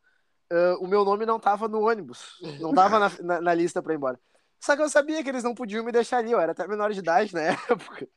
[0.50, 2.36] Ah, o meu nome não tava no ônibus.
[2.60, 4.18] Não tava na, na, na lista pra ir embora.
[4.60, 6.92] Só que eu sabia que eles não podiam me deixar ali, eu era até menor
[6.92, 8.08] de idade na época.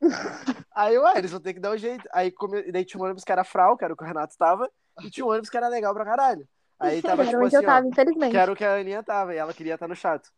[0.74, 2.08] Aí eu, ah, eles vão ter que dar um jeito.
[2.14, 2.72] Aí come...
[2.72, 4.70] daí tinha um ônibus que era frau, que era o que o Renato tava,
[5.04, 6.48] e tinha um ônibus que era legal pra caralho.
[6.80, 8.32] Aí tava Era tipo onde assim, eu tava, ó, infelizmente.
[8.32, 10.30] que era o que a Aninha tava, e ela queria estar no chato.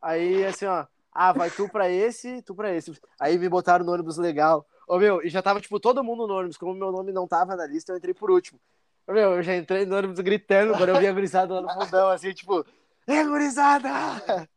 [0.00, 2.92] Aí, assim, ó, ah, vai tu pra esse, tu pra esse.
[3.20, 4.66] Aí me botaram no ônibus legal.
[4.88, 6.56] Ô, meu, e já tava, tipo, todo mundo no ônibus.
[6.56, 8.58] Como meu nome não tava na lista, eu entrei por último.
[9.06, 11.84] Ô, meu, eu já entrei no ônibus gritando quando eu vi a gurizada lá no
[11.84, 12.64] fundão, assim, tipo,
[13.06, 14.48] é, gurizada!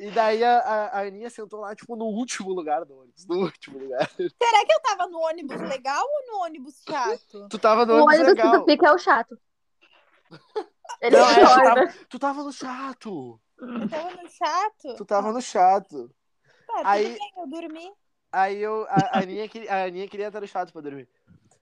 [0.00, 3.78] E daí a, a, Aninha sentou lá, tipo, no último lugar do ônibus, no último
[3.80, 4.08] lugar.
[4.16, 7.48] Será que eu tava no ônibus legal ou no ônibus chato?
[7.50, 8.60] Tu tava no O ônibus ônibus que legal.
[8.60, 9.38] tu fica é o chato.
[11.00, 13.40] Ele Não, é, tu, tava, tu tava no chato.
[13.60, 14.94] Eu tava no chato?
[14.96, 16.08] Tu tava no chato.
[16.66, 17.92] Tá, tudo Aí- bem, eu dormi.
[18.30, 21.08] Aí eu, a, a, Aninha, a Aninha queria estar no chato pra dormir.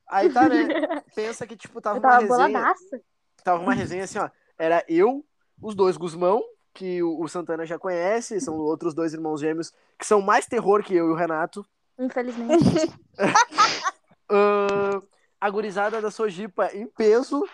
[0.09, 0.57] Aí tá, né?
[1.15, 2.49] Pensa que, tipo, tava Eu uma tava resenha.
[2.49, 3.01] boladaça.
[3.43, 4.29] Tava uma resenha assim, ó.
[4.59, 5.25] Era eu,
[5.63, 6.43] os dois Guzmão,
[6.77, 10.95] que o, Santana já conhece, são outros dois irmãos gêmeos, que são mais terror que
[10.95, 11.67] eu e o Renato.
[11.99, 12.63] Infelizmente.
[14.31, 15.01] Ahn,
[15.41, 17.49] a gurizada da Sojipa em peso.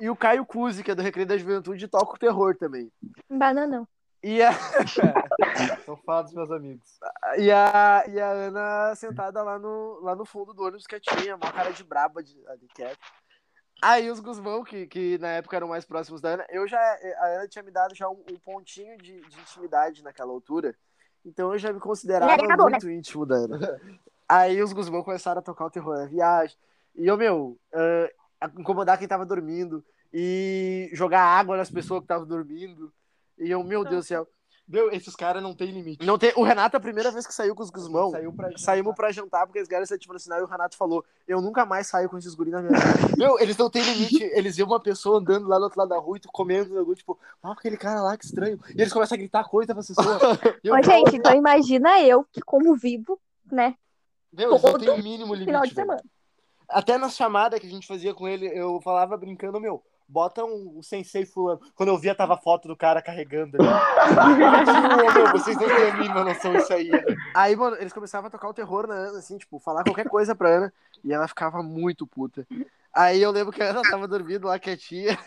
[0.00, 2.90] E o Caio Cusi, que é do Recreio da Juventude, toca o terror também.
[3.30, 3.86] Bananão.
[4.20, 4.52] E a,
[5.84, 6.98] São fados, meus amigos.
[7.38, 11.52] e a, e a Ana sentada lá no, lá no fundo do ônibus quietinha, uma
[11.52, 12.98] cara de braba de, ali quieta.
[13.84, 16.80] Aí os Guzmão, que, que na época eram mais próximos da Ana, eu já.
[17.18, 20.74] A Ana tinha me dado já um, um pontinho de, de intimidade naquela altura.
[21.22, 23.80] Então eu já me considerava acabou, muito íntimo da Ana.
[24.26, 26.56] Aí os Guzmão começaram a tocar o terror na viagem.
[26.94, 27.58] E eu, meu,
[28.40, 29.84] ah, incomodar quem tava dormindo.
[30.10, 32.90] E jogar água nas pessoas que estavam dormindo.
[33.36, 34.26] E eu, meu Deus do céu.
[34.66, 36.04] Meu, esses caras não tem limite.
[36.06, 38.58] Não tem, o Renato, a primeira vez que saiu com os Guzmão, Saiu pra jantar.
[38.60, 41.66] saímos pra jantar porque eles ganharam esse no sinal e o Renato falou: Eu nunca
[41.66, 43.12] mais saio com esses guris na minha vida.
[43.18, 44.24] Meu, eles não têm limite.
[44.24, 47.18] Eles viam uma pessoa andando lá do outro lado da rua e tu comendo tipo,
[47.42, 48.58] ah, aquele cara lá, que estranho.
[48.74, 50.18] E eles começam a gritar coisa pra pessoa.
[50.64, 53.20] Eu Ô, gente, então imagina eu que como vivo,
[53.52, 53.76] né?
[54.32, 55.46] Meu, eles não têm o mínimo limite.
[55.50, 55.86] Final de velho.
[55.86, 56.02] semana.
[56.68, 59.82] Até na chamada que a gente fazia com ele, eu falava brincando, meu,
[60.14, 61.60] bota um, um sensei fulano.
[61.74, 63.58] Quando eu via, tava a foto do cara carregando.
[63.58, 63.64] Né?
[65.12, 66.88] Meu, vocês não têm a mínima noção disso aí.
[66.88, 67.02] né?
[67.34, 70.32] Aí, mano, eles começavam a tocar o terror na Ana, assim, tipo, falar qualquer coisa
[70.32, 70.72] pra Ana.
[71.02, 72.46] E ela ficava muito puta.
[72.94, 75.18] Aí eu lembro que a Ana tava dormindo lá quietinha.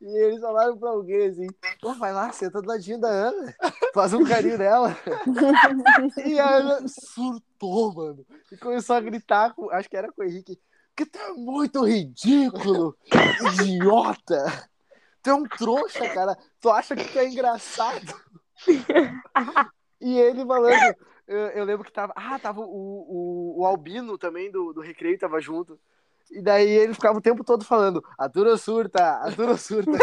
[0.00, 1.46] e eles falaram pra alguém assim:
[1.80, 3.54] Pô, vai lá, senta do ladinho da Ana,
[3.94, 4.96] faz um carinho nela.
[6.26, 8.26] e a Ana surtou, mano.
[8.50, 10.58] E começou a gritar, com, acho que era com o Henrique:
[10.96, 12.96] Que é muito ridículo,
[13.52, 14.68] idiota.
[15.22, 16.38] Tu é um trouxa, cara.
[16.60, 18.14] Tu acha que tu é engraçado?
[20.00, 20.94] E ele falando,
[21.26, 22.12] eu, eu lembro que tava.
[22.16, 25.78] Ah, tava o, o, o Albino também do, do Recreio, tava junto.
[26.30, 29.96] E daí ele ficava o tempo todo falando, a Dura surta, a Dura surta.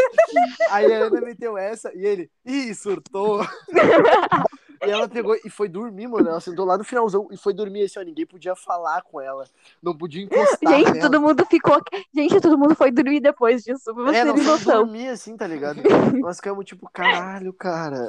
[0.69, 3.41] Aí a Ana meteu essa e ele, ih, surtou.
[4.85, 6.29] e ela pegou e foi dormir, mano.
[6.29, 8.03] Ela sentou lá no finalzão e foi dormir assim, ó.
[8.03, 9.45] Ninguém podia falar com ela.
[9.81, 10.73] Não podia encostar.
[10.73, 11.01] Gente, nela.
[11.01, 11.81] todo mundo ficou.
[12.15, 14.83] Gente, todo mundo foi dormir depois disso, pra vocês É, fomos noção.
[14.85, 15.81] dormir assim, tá ligado?
[16.21, 18.07] Nós ficamos tipo, caralho, cara.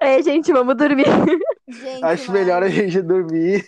[0.00, 1.06] É, gente, vamos dormir.
[1.68, 3.64] Gente, Acho mas- melhor a gente dormir.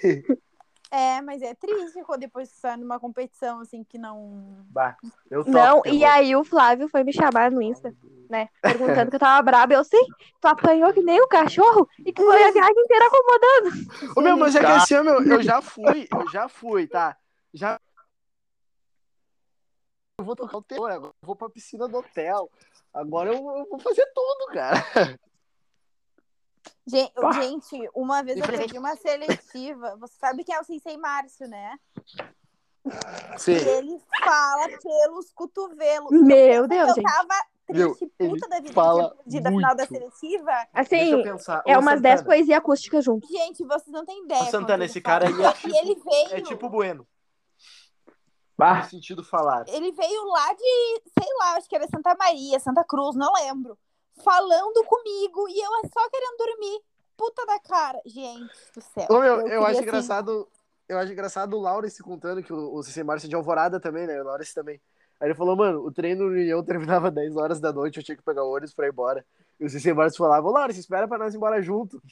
[0.95, 4.65] É, mas é triste quando depois você sai numa competição assim que não.
[4.71, 4.97] Bah,
[5.29, 7.93] eu topo Não, e aí o Flávio foi me chamar no Insta.
[8.31, 8.49] né?
[8.63, 9.75] Perguntando que eu tava braba.
[9.75, 10.07] Eu, sim,
[10.41, 14.15] tu apanhou que nem o cachorro e que foi a viagem inteira acomodando.
[14.17, 17.17] Ô, meu, mas é que assim, ó, meu, eu já fui, eu já fui, tá?
[17.53, 17.81] Já.
[20.21, 22.49] Eu vou tocar o terror, agora eu vou pra piscina do hotel.
[22.93, 24.79] Agora eu, eu vou fazer tudo, cara.
[26.87, 27.33] Gente, Pá.
[27.33, 29.97] gente, uma vez eu perdi uma seletiva.
[29.99, 31.79] Você sabe quem é o Sensei Márcio, né?
[33.39, 33.53] Sim.
[33.53, 36.11] E ele fala pelos cotovelos.
[36.11, 37.05] Meu Pensa Deus, eu gente.
[37.05, 37.35] tava
[37.71, 40.53] Meu, triste, puta da vida fala que tinha perdido a final da seletiva.
[40.73, 41.63] Assim, pensar.
[41.67, 43.31] é umas 10 Santana, poesias acústicas juntos.
[43.31, 44.43] Gente, vocês não têm ideia.
[44.43, 46.35] Ô, Santana, esse cara aí é E ele veio.
[46.35, 47.07] É tipo Bueno,
[48.57, 49.65] Bah, no sentido falar.
[49.69, 53.77] Ele veio lá de, sei lá, acho que era Santa Maria, Santa Cruz, não lembro.
[54.23, 56.81] Falando comigo e eu só querendo dormir.
[57.17, 58.01] Puta da cara.
[58.05, 59.07] Gente do céu.
[59.09, 60.49] Ô, meu, eu, queria, acho assim, engraçado.
[60.89, 64.07] Eu acho engraçado o Laurence contando que o, o CC Márcio é de Alvorada também,
[64.07, 64.21] né?
[64.21, 64.81] O Laurence também.
[65.21, 68.17] Aí ele falou, mano, o treino no União terminava 10 horas da noite, eu tinha
[68.17, 69.25] que pegar o ônibus pra ir embora.
[69.59, 72.03] E o CC Márcio falava, Laurence, espera pra nós ir embora junto.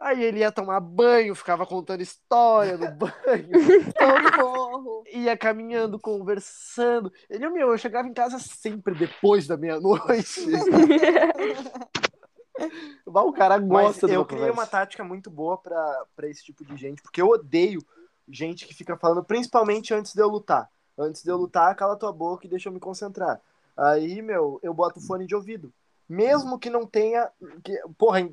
[0.00, 3.12] Aí ele ia tomar banho, ficava contando história no banho,
[4.38, 5.02] Socorro.
[5.12, 7.12] ia caminhando, conversando.
[7.28, 10.40] Ele, meu, eu chegava em casa sempre depois da meia-noite.
[13.06, 16.64] O cara Mas gosta de eu criei uma tática muito boa pra, pra esse tipo
[16.64, 17.80] de gente, porque eu odeio
[18.28, 20.68] gente que fica falando, principalmente antes de eu lutar.
[20.98, 23.40] Antes de eu lutar, cala tua boca e deixa eu me concentrar.
[23.76, 25.72] Aí, meu, eu boto fone de ouvido.
[26.08, 27.30] Mesmo que não tenha.
[27.62, 28.28] Que, porra,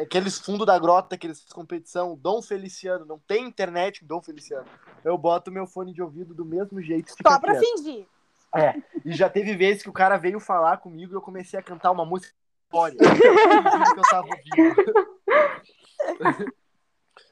[0.00, 4.66] aqueles fundos da grota, aqueles competição, Dom Feliciano, não tem internet Dom Feliciano.
[5.04, 7.10] Eu boto meu fone de ouvido do mesmo jeito.
[7.10, 7.64] Só pra quieto.
[7.64, 8.06] fingir.
[8.54, 8.74] É,
[9.04, 11.90] e já teve vezes que o cara veio falar comigo e eu comecei a cantar
[11.90, 12.32] uma música
[12.64, 12.96] história.
[12.98, 14.74] fingindo que eu tava ouvindo.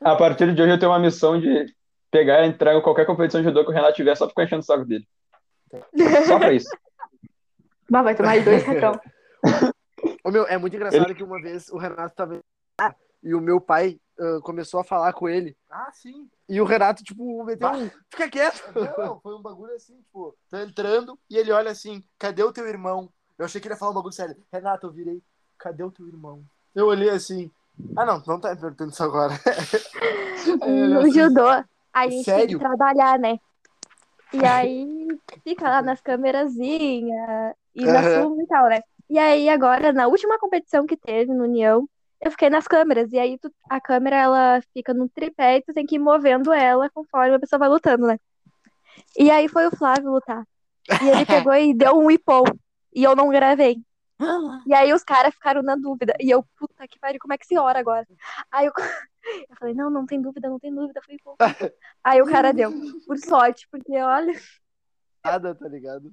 [0.00, 1.66] a partir de hoje eu tenho uma missão de
[2.10, 4.44] pegar e entrar em qualquer competição de judô que o Renato tiver só pra ficar
[4.44, 5.06] enchendo o saco dele.
[6.26, 6.68] Só pra isso.
[7.90, 8.98] Bah, vai tomar dois cartão.
[10.24, 12.40] Ô, meu, é muito engraçado que uma vez o Renato tava
[13.22, 15.56] e o meu pai ah, começou a falar com ele.
[15.70, 16.28] Ah, sim.
[16.48, 17.90] E o Renato, tipo, meteu um.
[18.10, 18.62] Fica quieto.
[18.98, 22.66] Não, foi um bagulho assim, tipo, tá entrando e ele olha assim, cadê o teu
[22.68, 23.08] irmão?
[23.38, 24.36] Eu achei que ele ia falar um bagulho sério.
[24.52, 25.22] Renato, eu virei,
[25.58, 26.44] cadê o teu irmão?
[26.74, 27.50] Eu olhei assim,
[27.96, 29.34] ah não, não tá me perguntando isso agora.
[30.62, 31.48] Ele No assim, judô,
[31.92, 32.58] a gente tem Sério?
[32.58, 33.38] que trabalhar, né?
[34.32, 35.08] E aí
[35.44, 38.82] fica lá nas câmerazinhas e na suma e tal, né?
[39.12, 41.86] E aí agora, na última competição que teve no União,
[42.18, 43.12] eu fiquei nas câmeras.
[43.12, 46.50] E aí tu- a câmera, ela fica no tripé e tu tem que ir movendo
[46.50, 48.18] ela conforme a pessoa vai lutando, né?
[49.18, 50.48] E aí foi o Flávio lutar.
[51.02, 52.42] E ele pegou e deu um ipom.
[52.94, 53.76] E eu não gravei.
[54.66, 56.14] E aí os caras ficaram na dúvida.
[56.18, 58.06] E eu, puta que pariu, como é que se ora agora?
[58.50, 58.72] Aí eu,
[59.50, 61.02] eu falei, não, não tem dúvida, não tem dúvida.
[61.06, 61.36] Ipom.
[62.02, 62.72] Aí o cara deu,
[63.06, 64.32] por sorte, porque olha.
[65.22, 66.10] Nada, tá ligado?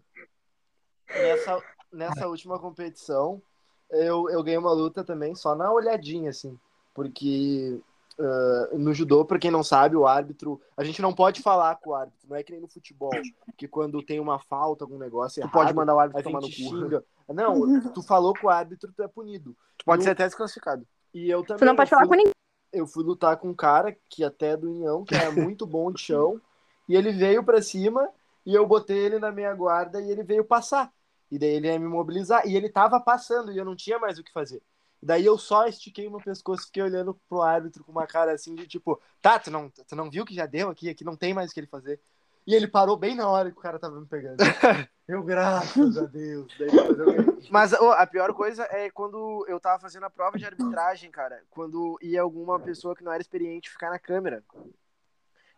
[1.07, 3.41] nessa, nessa última competição,
[3.89, 6.57] eu, eu ganhei uma luta também, só na olhadinha, assim.
[6.93, 7.79] Porque
[8.19, 10.59] ah, no judô, pra quem não sabe, o árbitro.
[10.75, 13.13] A gente não pode falar com o árbitro, não é que nem no futebol,
[13.57, 16.41] que quando tem uma falta, algum negócio Tu errado, pode mandar o a árbitro tomar
[16.41, 16.53] no cu.
[16.53, 17.03] xinga.
[17.29, 19.55] Não, tu falou com o árbitro, tu é punido.
[19.77, 20.85] Tu pode ser até desclassificado.
[21.13, 21.59] E eu também.
[21.59, 22.33] Tu não pode falar fui- com ninguém.
[22.73, 25.91] eu fui lutar com um cara que até é do União, que era muito bom
[25.91, 26.41] de chão,
[26.87, 28.09] e ele veio pra cima
[28.45, 30.91] e eu botei ele na minha guarda e ele veio passar.
[31.31, 34.17] E daí ele ia me mobilizar e ele tava passando e eu não tinha mais
[34.17, 34.61] o que fazer.
[35.01, 38.33] Daí eu só estiquei o meu pescoço e fiquei olhando pro árbitro com uma cara
[38.33, 41.15] assim de tipo, tá, tu não, tu não viu que já deu aqui, aqui não
[41.15, 42.01] tem mais o que ele fazer.
[42.45, 44.37] E ele parou bem na hora que o cara tava me pegando.
[45.07, 46.53] Eu, graças a Deus.
[46.59, 47.39] Daí eu.
[47.49, 51.41] Mas ô, a pior coisa é quando eu tava fazendo a prova de arbitragem, cara.
[51.49, 54.43] Quando ia alguma pessoa que não era experiente ficar na câmera.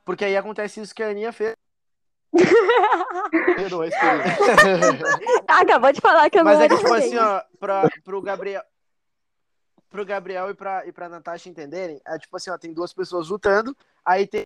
[0.05, 1.53] Porque aí acontece isso que a Aninha fez.
[2.33, 5.03] Eu não é experiente.
[5.47, 8.21] Ah, acabou de falar que eu Mas não é que, tipo assim, ó, pra, pro
[8.21, 8.63] Gabriel.
[9.89, 13.27] Pro Gabriel e pra, e pra Natasha entenderem, é tipo assim, ó, tem duas pessoas
[13.27, 13.75] lutando,
[14.05, 14.45] aí tem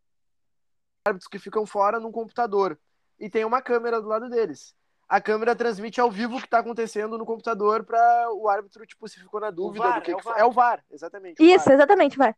[1.08, 2.80] árbitros que ficam fora num computador.
[3.20, 4.76] E tem uma câmera do lado deles.
[5.08, 9.08] A câmera transmite ao vivo o que tá acontecendo no computador pra o árbitro, tipo,
[9.08, 10.24] se ficou na dúvida VAR, do que, é o que.
[10.24, 10.40] VAR.
[10.40, 11.42] É o VAR, exatamente.
[11.42, 11.74] o Isso, VAR.
[11.76, 12.36] exatamente, vai.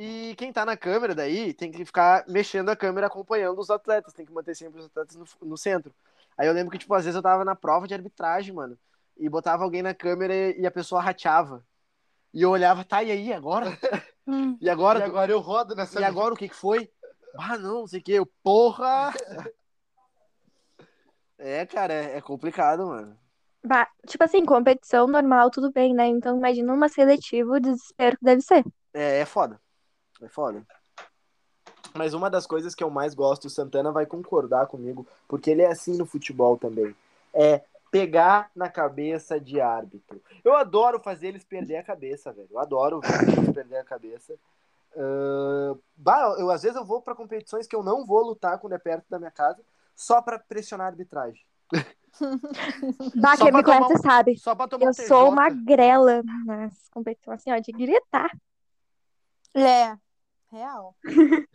[0.00, 4.12] E quem tá na câmera daí tem que ficar mexendo a câmera acompanhando os atletas,
[4.12, 5.92] tem que manter sempre os atletas no, no centro.
[6.36, 8.78] Aí eu lembro que, tipo, às vezes eu tava na prova de arbitragem, mano,
[9.16, 11.66] e botava alguém na câmera e, e a pessoa rateava.
[12.32, 13.66] E eu olhava, tá, e aí, agora?
[14.60, 15.00] E agora?
[15.00, 16.90] E agora eu rodo nessa E agora o que que foi?
[17.34, 18.12] Ah, não, não sei o que.
[18.12, 19.10] Eu, porra!
[21.40, 23.16] É, cara, é, é complicado, mano.
[23.64, 26.08] Bah, Tipo assim, competição normal, tudo bem, né?
[26.08, 28.64] Então imagina uma seletiva, o desespero que deve ser.
[28.92, 29.60] É, é foda.
[30.22, 30.64] É foda.
[31.94, 35.62] Mas uma das coisas que eu mais gosto, o Santana vai concordar comigo, porque ele
[35.62, 36.94] é assim no futebol também.
[37.32, 40.22] É pegar na cabeça de árbitro.
[40.44, 42.48] Eu adoro fazer eles perder a cabeça, velho.
[42.50, 44.34] Eu adoro fazer eles perder a cabeça.
[44.94, 48.74] Uh, bah, eu, às vezes eu vou para competições que eu não vou lutar quando
[48.74, 49.62] é perto da minha casa,
[49.94, 51.42] só para pressionar a arbitragem.
[53.14, 54.36] Bah, Só quem me conhece um- sabe.
[54.38, 58.30] Só pra tomar Eu um sou uma grela nas competições, assim, ó, de gritar.
[59.54, 59.96] É,
[60.50, 60.94] real.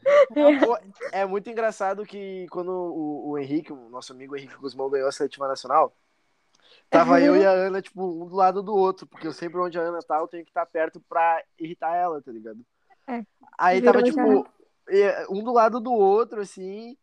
[1.11, 5.11] É muito engraçado que quando o, o Henrique, o nosso amigo Henrique Guzmão, ganhou a
[5.11, 5.95] seletiva nacional,
[6.89, 9.79] tava eu e a Ana, tipo, um do lado do outro, porque eu sempre onde
[9.79, 12.59] a Ana tá, eu tenho que estar perto pra irritar ela, tá ligado?
[13.07, 13.23] É.
[13.57, 14.11] Aí Virou tava, já.
[14.11, 14.47] tipo,
[15.29, 16.97] um do lado do outro, assim,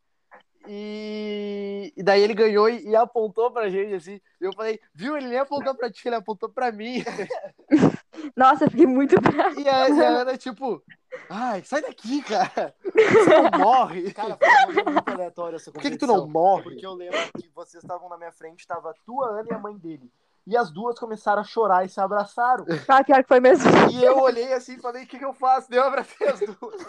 [0.66, 5.16] e, e daí ele ganhou e, e apontou pra gente, assim, e eu falei, viu,
[5.16, 7.03] ele nem apontou pra ti, ele apontou pra mim.
[8.36, 9.59] Nossa, eu fiquei muito brava.
[9.59, 10.82] E a, e a Ana, tipo,
[11.29, 14.13] ai, sai daqui, cara, você não morre.
[14.15, 16.65] Cara, foi um muito aleatório essa Por que, que tu não morre?
[16.65, 19.59] Porque eu lembro que vocês estavam na minha frente, tava a tua Ana e a
[19.59, 20.11] mãe dele.
[20.47, 22.65] E as duas começaram a chorar e se abraçaram.
[22.89, 23.71] Ah, pior que foi mesmo.
[23.93, 25.71] E eu olhei assim e falei, o que, que eu faço?
[25.71, 26.81] Daí eu abracei as duas.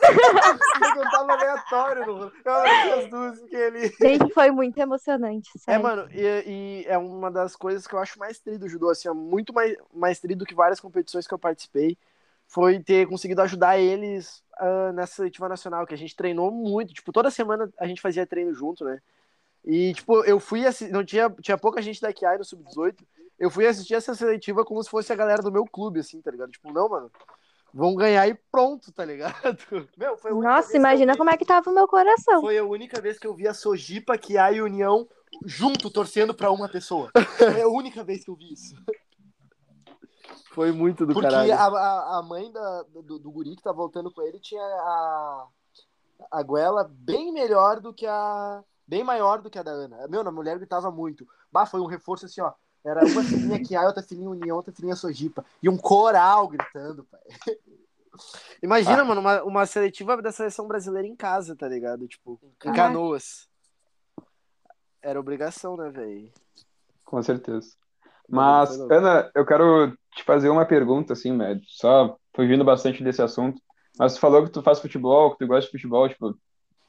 [0.98, 2.32] Eu tava aleatório, no...
[2.44, 3.94] eu abracei as duas, fiquei ali.
[4.02, 5.84] Gente, foi muito emocionante, É, sério.
[5.84, 9.10] mano, e, e é uma das coisas que eu acho mais tri do judô, assim,
[9.10, 11.98] ó, muito mais, mais tri do que várias competições que eu participei,
[12.52, 17.10] foi ter conseguido ajudar eles ah, nessa seletiva nacional, que a gente treinou muito, tipo,
[17.14, 19.00] toda semana a gente fazia treino junto, né?
[19.64, 22.96] E, tipo, eu fui assistir, não tinha, tinha pouca gente da QI no Sub-18,
[23.40, 26.30] eu fui assistir essa seletiva como se fosse a galera do meu clube, assim, tá
[26.30, 26.52] ligado?
[26.52, 27.10] Tipo, não, mano,
[27.74, 29.34] vão ganhar e pronto, tá ligado?
[29.98, 32.42] Meu, foi Nossa, imagina vi- como é que tava o meu coração.
[32.42, 35.08] Foi a única vez que eu vi a Sojipa, que a e União
[35.46, 37.10] junto torcendo pra uma pessoa.
[37.38, 38.76] Foi a única vez que eu vi isso.
[40.52, 41.54] Foi muito do Porque caralho.
[41.54, 45.48] a, a, a mãe da, do, do guri que tá voltando com ele tinha a,
[46.30, 48.64] a goela bem melhor do que a.
[48.86, 50.06] Bem maior do que a da Ana.
[50.10, 51.26] Meu, a mulher gritava muito.
[51.50, 52.52] Bah, foi um reforço assim, ó.
[52.84, 55.46] Era uma filhinha aqui, a outra filhinha União, outra filhinha Sojipa.
[55.64, 57.22] E um coral gritando, pai.
[58.62, 62.08] Imagina, mano, uma, uma seletiva da seleção brasileira em casa, tá ligado?
[62.08, 63.48] Tipo, em Canoas.
[65.02, 66.30] Era obrigação, né, velho?
[67.06, 67.72] Com certeza.
[68.32, 68.94] Mas, louco.
[68.94, 73.62] Ana, eu quero te fazer uma pergunta, assim, médio, só fugindo bastante desse assunto.
[74.00, 76.36] Mas tu falou que tu faz futebol, que tu gosta de futebol, tipo,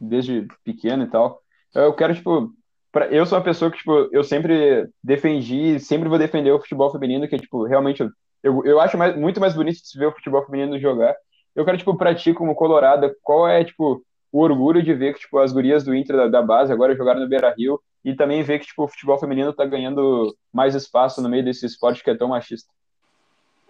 [0.01, 1.41] desde pequeno e tal.
[1.75, 2.53] Eu quero, tipo,
[2.91, 3.07] pra...
[3.07, 7.27] eu sou uma pessoa que, tipo, eu sempre defendi, sempre vou defender o futebol feminino,
[7.29, 8.09] que, tipo, realmente,
[8.43, 11.15] eu, eu acho mais, muito mais bonito de se ver o futebol feminino jogar.
[11.55, 14.03] Eu quero, tipo, pra ti, como colorada, qual é, tipo,
[14.33, 17.21] o orgulho de ver que, tipo, as gurias do Inter da, da base agora jogaram
[17.21, 21.29] no Beira-Rio e também ver que, tipo, o futebol feminino tá ganhando mais espaço no
[21.29, 22.73] meio desse esporte que é tão machista.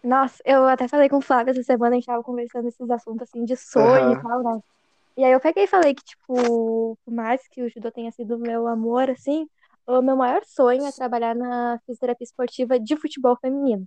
[0.02, 3.28] Nossa, eu até falei com o Flávio essa semana, a gente tava conversando esses assuntos
[3.28, 4.12] assim de sonho Aham.
[4.12, 4.60] e tal, né?
[5.16, 8.38] E aí eu peguei e falei que, tipo, por mais que o judô tenha sido
[8.38, 9.46] meu amor, assim,
[9.86, 13.86] o meu maior sonho é trabalhar na fisioterapia esportiva de futebol feminino.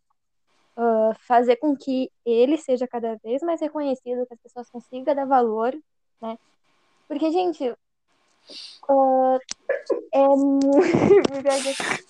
[0.77, 5.25] Ah, fazer com que ele seja cada vez mais reconhecido, que as pessoas consigam dar
[5.25, 5.73] valor,
[6.21, 6.37] né?
[7.07, 7.75] Porque, gente,
[8.89, 9.37] ah,
[10.13, 10.71] é muito.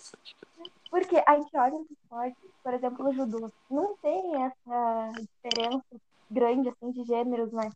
[0.90, 5.84] Porque a gente olha nos esportes, por exemplo, o judô, não tem essa diferença
[6.32, 7.70] grande, assim, de gêneros, né?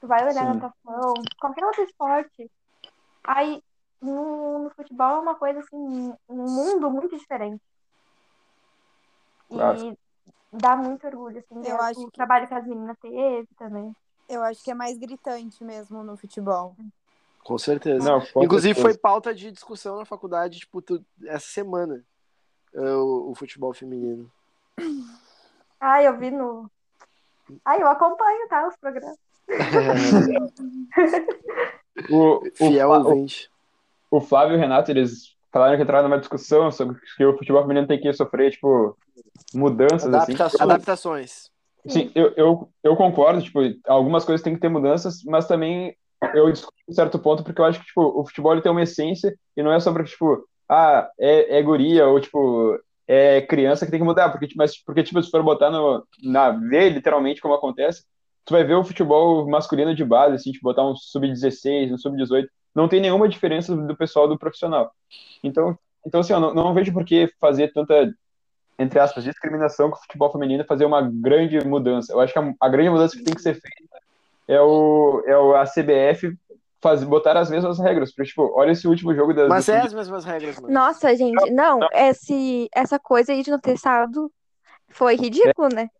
[0.00, 0.60] Tu vai olhar Sim.
[0.60, 2.50] natação, qualquer outro esporte.
[3.24, 3.62] Aí,
[4.02, 5.76] no, no futebol é uma coisa, assim,
[6.28, 7.62] um mundo muito diferente.
[9.48, 9.78] Claro.
[9.78, 9.98] E
[10.52, 13.92] dá muito orgulho, assim, Eu acho o que- trabalho que as meninas teve também.
[14.30, 16.76] Eu acho que é mais gritante mesmo no futebol.
[17.42, 18.08] Com certeza.
[18.08, 18.94] Não, com Inclusive, certeza.
[18.94, 22.04] foi pauta de discussão na faculdade, tipo, tu- essa semana,
[22.72, 24.30] é, o, o futebol feminino.
[25.80, 26.70] Ah, eu vi no.
[27.64, 28.68] Ah, eu acompanho, tá?
[28.68, 29.18] Os programas.
[32.08, 33.50] O, o, Fiel Fa- ouvinte.
[34.10, 37.36] o, o Flávio e o Renato, eles falaram que entraram numa discussão sobre que o
[37.36, 38.96] futebol feminino tem que sofrer, tipo,
[39.52, 40.32] mudanças, assim.
[40.60, 41.50] Adaptações.
[41.86, 45.96] Sim, eu, eu, eu concordo, tipo, algumas coisas têm que ter mudanças, mas também
[46.34, 49.34] eu discuto em certo ponto, porque eu acho que, tipo, o futebol tem uma essência
[49.56, 52.78] e não é só pra, tipo, ah, é, é guria ou, tipo,
[53.08, 56.06] é criança que tem que mudar, porque, tipo, mas, porque, tipo, se for botar no,
[56.22, 58.04] na, ver literalmente como acontece,
[58.44, 62.46] tu vai ver o futebol masculino de base, assim, tipo, botar um sub-16, um sub-18,
[62.74, 64.92] não tem nenhuma diferença do pessoal do profissional.
[65.42, 68.12] Então, então assim, eu não, não vejo por que fazer tanta
[68.80, 72.14] entre aspas, discriminação com o futebol feminino fazer uma grande mudança.
[72.14, 74.00] Eu acho que a, a grande mudança que tem que ser feita
[74.48, 76.34] é, o, é o, a CBF
[76.80, 78.10] faz, botar as mesmas regras.
[78.10, 79.50] Porque, tipo, olha esse último jogo das.
[79.50, 80.72] Mas é as mesmas regras, mano.
[80.72, 84.32] Nossa, gente, não, esse, essa coisa aí de não ter sábado
[84.88, 85.90] foi ridículo, né?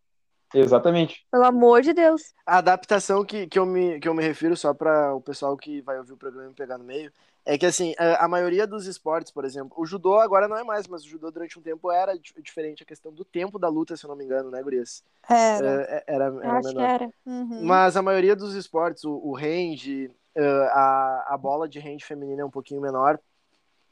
[0.55, 1.25] Exatamente.
[1.31, 2.33] Pelo amor de Deus.
[2.47, 5.83] A adaptação que, que, eu me, que eu me refiro, só para o pessoal que
[5.83, 7.13] vai ouvir o programa me pegar no meio,
[7.45, 10.63] é que assim, a, a, maioria dos esportes, por exemplo, o judô agora não é
[10.63, 13.97] mais, mas o judô durante um tempo era diferente a questão do tempo da luta,
[13.97, 15.03] se eu não me engano, né, Gurias?
[15.29, 15.83] Era.
[15.83, 16.81] É, era, era Acho menor.
[16.81, 17.11] que era.
[17.27, 17.65] Uhum.
[17.65, 22.43] Mas a maioria dos esportes, o, o range, uh, a, a bola de range feminina
[22.43, 23.19] é um pouquinho menor.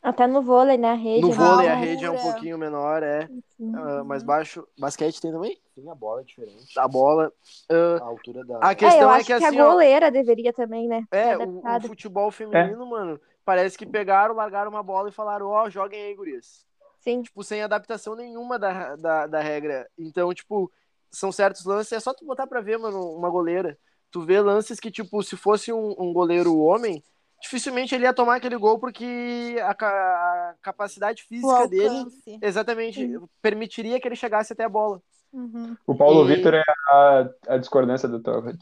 [0.00, 0.90] Até no vôlei, né?
[0.90, 1.22] A rede.
[1.22, 1.34] No né?
[1.34, 3.26] vôlei a rede é um pouquinho menor, é
[3.56, 3.74] Sim.
[3.74, 4.66] uh, mais baixo.
[4.78, 5.58] Basquete tem também?
[5.74, 6.78] Sim, a bola é diferente.
[6.78, 7.32] A bola.
[7.70, 8.58] Uh, A altura da.
[8.62, 11.04] a É, questão eu é, acho que que, assim, a ó, goleira deveria também, né?
[11.10, 15.70] É, o, o futebol feminino, mano, parece que pegaram, largaram uma bola e falaram, ó,
[15.70, 16.66] joguem aí, gurias.
[17.00, 17.22] Sim.
[17.22, 19.88] Tipo, sem adaptação nenhuma da, da, da regra.
[19.98, 20.70] Então, tipo,
[21.10, 23.78] são certos lances, é só tu botar pra ver, mano, uma goleira.
[24.10, 27.02] Tu vê lances que, tipo, se fosse um, um goleiro homem,
[27.40, 32.04] dificilmente ele ia tomar aquele gol porque a, a capacidade física dele,
[32.42, 35.00] exatamente, permitiria que ele chegasse até a bola.
[35.32, 35.74] Uhum.
[35.86, 38.42] O Paulo E- Vitor é a, a discordância do teu.
[38.42, 38.52] Do,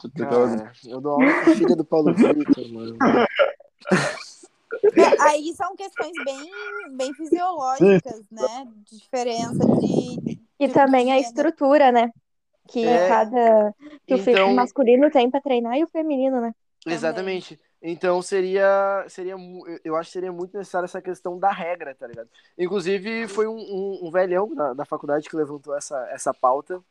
[0.87, 2.97] eu dou aula com a filha do Paulo Vitor, mano.
[5.21, 6.51] Aí são questões bem,
[6.95, 8.67] bem fisiológicas, né?
[8.89, 10.37] De diferença de.
[10.59, 12.11] E Tipo, também a estrutura, né?
[12.67, 13.07] Que É.
[13.07, 13.73] cada.
[14.05, 16.53] Que o Então- masculino tem pra treinar e o feminino, né?
[16.85, 17.59] Exatamente.
[17.81, 19.35] Então seria, seria,
[19.85, 22.27] eu acho que seria muito necessário essa questão da regra, tá ligado?
[22.57, 26.81] Inclusive foi um, um, um velhão da, da faculdade que levantou essa, essa pauta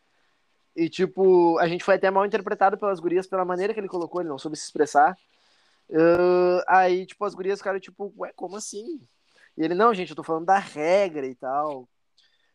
[0.77, 4.21] e tipo a gente foi até mal interpretado pelas gurias pela maneira que ele colocou,
[4.21, 5.19] ele não soube se expressar.
[5.93, 9.01] Ah, aí tipo as gurias ficaram tipo, ué, como assim?
[9.57, 11.89] E ele não, gente, eu tô falando da regra e tal.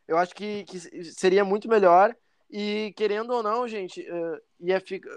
[0.07, 2.15] Eu acho que, que seria muito melhor
[2.49, 5.09] e querendo ou não, gente, ah, ia ficar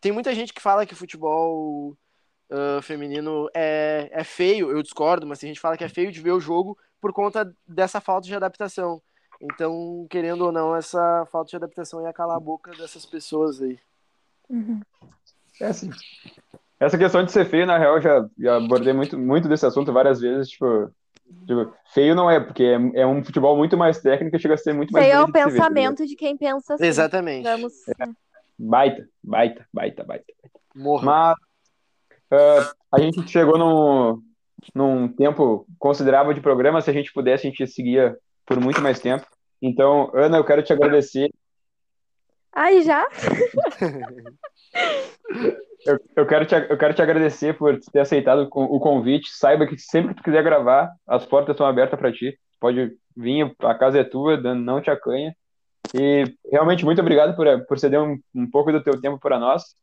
[0.00, 1.96] tem muita gente que fala que futebol
[2.50, 6.10] ah, feminino é, é feio, eu discordo, mas tem gente que fala que é feio
[6.10, 9.00] de ver o jogo por conta dessa falta de adaptação.
[9.40, 13.78] Então, querendo ou não, essa falta de adaptação ia calar a boca dessas pessoas aí.
[15.60, 15.90] É assim.
[16.80, 20.18] Essa questão de ser feio, na real, já, já abordei muito, muito desse assunto várias
[20.18, 20.48] vezes.
[20.48, 20.90] Tipo,
[21.46, 24.56] tipo, feio não é, porque é, é um futebol muito mais técnico e chega a
[24.56, 26.86] ser muito mais Feio é o de ver, tá pensamento de quem pensa assim.
[26.86, 27.44] Exatamente.
[27.44, 27.74] Vamos.
[28.58, 30.24] Baita, baita, baita, baita.
[30.74, 31.04] Morra.
[31.04, 31.36] Mas
[32.30, 34.22] ah, a gente chegou num,
[34.74, 36.80] num tempo considerável de programa.
[36.80, 38.16] Se a gente pudesse, a gente seguia
[38.46, 39.26] por muito mais tempo.
[39.60, 41.30] Então, Ana, eu quero te agradecer.
[42.54, 43.06] Ai, já?
[45.86, 49.30] Eu, eu quero te, eu quero te agradecer por ter aceitado o con- o convite.
[49.32, 52.38] Saiba que sempre que tu quiser gravar, as portas estão abertas para ti.
[52.60, 55.34] Pode vir, a casa é tua, não te acanha.
[55.94, 59.74] E realmente muito obrigado por, por ceder um, um pouco do teu tempo para nós.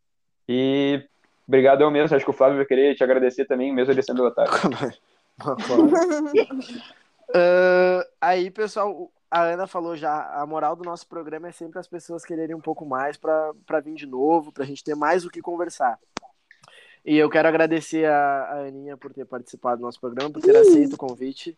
[0.48, 1.04] E
[1.48, 2.16] obrigado eu mesmo.
[2.16, 4.52] Acho que o Flávio vai querer te agradecer também, mesmo ele sendo otário.
[7.36, 11.88] Ah, aí, pessoal, a Ana falou já, a moral do nosso programa é sempre as
[11.88, 15.42] pessoas quererem um pouco mais para vir de novo, pra gente ter mais o que
[15.42, 16.00] conversar.
[17.06, 20.56] E eu quero agradecer a, a Aninha por ter participado do nosso programa, por ter
[20.56, 21.58] aceito o convite.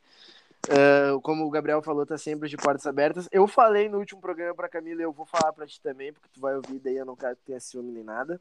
[0.68, 3.28] Ah, como o Gabriel falou, tá sempre de portas abertas.
[3.32, 6.42] Eu falei no último programa pra Camila, eu vou falar pra ti também, porque tu
[6.42, 8.40] vai ouvir, daí eu não quero ter ciúme nem nada.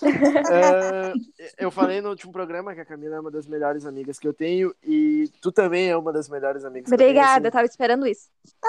[0.50, 1.12] Ah,
[1.58, 4.32] eu falei no último programa que a Camila é uma das melhores amigas que eu
[4.32, 7.10] tenho, e tu também é uma das melhores amigas que eu tenho.
[7.10, 7.46] Obrigada, assim.
[7.46, 8.28] eu tava esperando isso.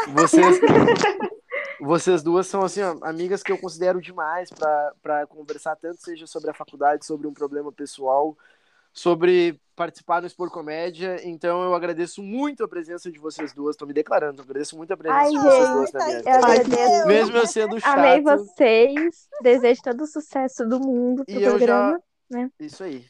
[0.09, 0.59] Vocês,
[1.79, 4.49] vocês duas são assim, ó, amigas que eu considero demais
[5.01, 8.35] pra conversar tanto seja sobre a faculdade, sobre um problema pessoal,
[8.93, 11.17] sobre participar do Expor Comédia.
[11.23, 13.77] Então eu agradeço muito a presença de vocês duas.
[13.77, 16.17] Tô me declarando, eu agradeço muito a presença Ai, de vocês gente, duas na minha
[16.17, 16.37] Eu vida.
[16.37, 17.07] agradeço.
[17.07, 17.97] Mesmo eu sendo chato.
[17.97, 19.27] Amei vocês.
[19.41, 22.01] Desejo todo o sucesso do mundo pro E programa.
[22.31, 22.49] já.
[22.59, 23.05] Isso aí.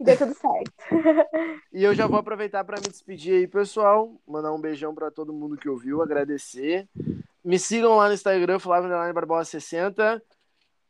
[0.00, 0.72] E dê tudo certo.
[1.72, 4.18] E eu já vou aproveitar para me despedir aí, pessoal.
[4.26, 6.88] Mandar um beijão para todo mundo que ouviu, agradecer.
[7.44, 10.22] Me sigam lá no Instagram, Flávio Barbosa 60.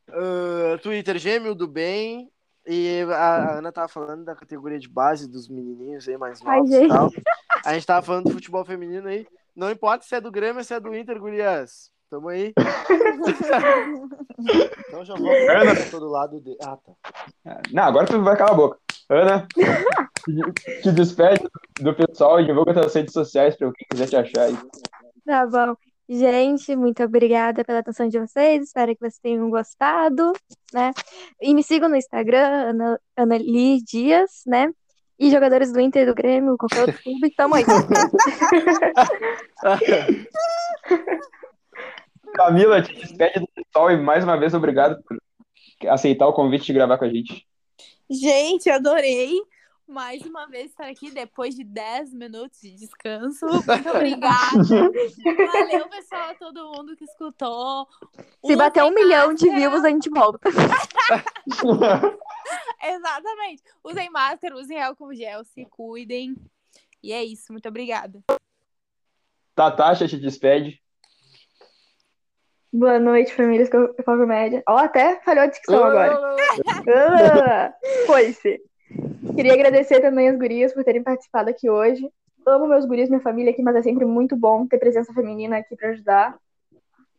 [0.08, 2.30] Ah, Twitter Gêmeo do Bem.
[2.66, 6.58] E a a Ana tava falando da categoria de base dos menininhos aí mais Ai,
[6.58, 6.88] novos e gente.
[6.88, 7.10] tal.
[7.64, 9.26] A gente tava falando do futebol feminino aí.
[9.54, 11.90] Não importa se é do Grêmio ou se é do Inter, gurias.
[12.10, 12.52] Tamo aí.
[14.86, 16.56] Então já vou pra todo lado de.
[16.62, 17.60] Ah, tá.
[17.72, 18.78] Não, agora tu vai calar a boca.
[19.08, 19.46] Ana,
[20.82, 21.48] te, despede
[21.80, 24.58] do pessoal e divulga tuas redes sociais para quem quiser te achar aí.
[25.24, 25.76] Tá bom.
[26.08, 28.62] Gente, muito obrigada pela atenção de vocês.
[28.62, 30.32] Espero que vocês tenham gostado,
[30.72, 30.92] né?
[31.40, 34.70] E me sigam no Instagram, Ana, Annali Dias, né?
[35.18, 37.64] E jogadores do Inter e do Grêmio, qualquer outro clube, tamo aí.
[42.34, 45.18] Camila, te despede do pessoal e mais uma vez obrigado por
[45.88, 47.44] aceitar o convite de gravar com a gente.
[48.08, 49.32] Gente, adorei.
[49.88, 53.46] Mais uma vez estar aqui depois de 10 minutos de descanso.
[53.66, 54.64] Muito obrigada.
[55.52, 57.86] Valeu, pessoal, todo mundo que escutou.
[58.44, 60.48] Se bater um milhão de views, a gente volta.
[62.82, 63.62] Exatamente.
[63.82, 66.36] Usem máscara, usem álcool gel, se cuidem.
[67.02, 68.22] E é isso, muito obrigada.
[69.54, 70.82] Tatasha te despede.
[72.72, 74.62] Boa noite, famílias com com comédia.
[74.68, 76.36] Ó, até falhou a dicção agora.
[78.06, 78.60] Foi-se.
[79.34, 82.10] Queria agradecer também as gurias por terem participado aqui hoje.
[82.46, 85.74] Amo meus gurias, minha família aqui, mas é sempre muito bom ter presença feminina aqui
[85.74, 86.38] para ajudar.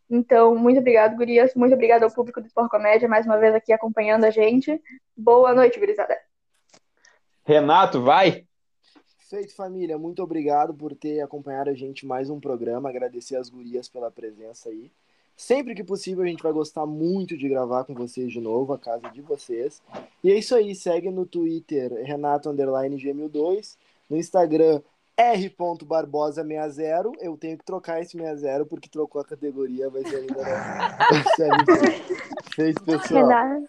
[0.10, 1.54] Então, muito obrigado, gurias.
[1.54, 4.82] Muito obrigado ao público do Sport Comédia, mais uma vez aqui acompanhando a gente.
[5.16, 6.18] Boa noite, gurizada.
[7.44, 8.46] Renato, vai.
[9.30, 9.98] Feito, família.
[9.98, 12.88] Muito obrigado por ter acompanhado a gente em mais um programa.
[12.88, 14.90] Agradecer as gurias pela presença aí.
[15.38, 18.80] Sempre que possível, a gente vai gostar muito de gravar com vocês de novo, a
[18.80, 19.84] casa de vocês.
[20.24, 20.74] E é isso aí.
[20.74, 23.76] Segue no Twitter, Renato Underline Gêmeo2.
[24.10, 24.82] No Instagram,
[25.16, 27.12] r.barbosa60.
[27.22, 30.44] Eu tenho que trocar esse 60 porque trocou a categoria, vai ser ainda.
[32.56, 33.62] Feito, pessoal.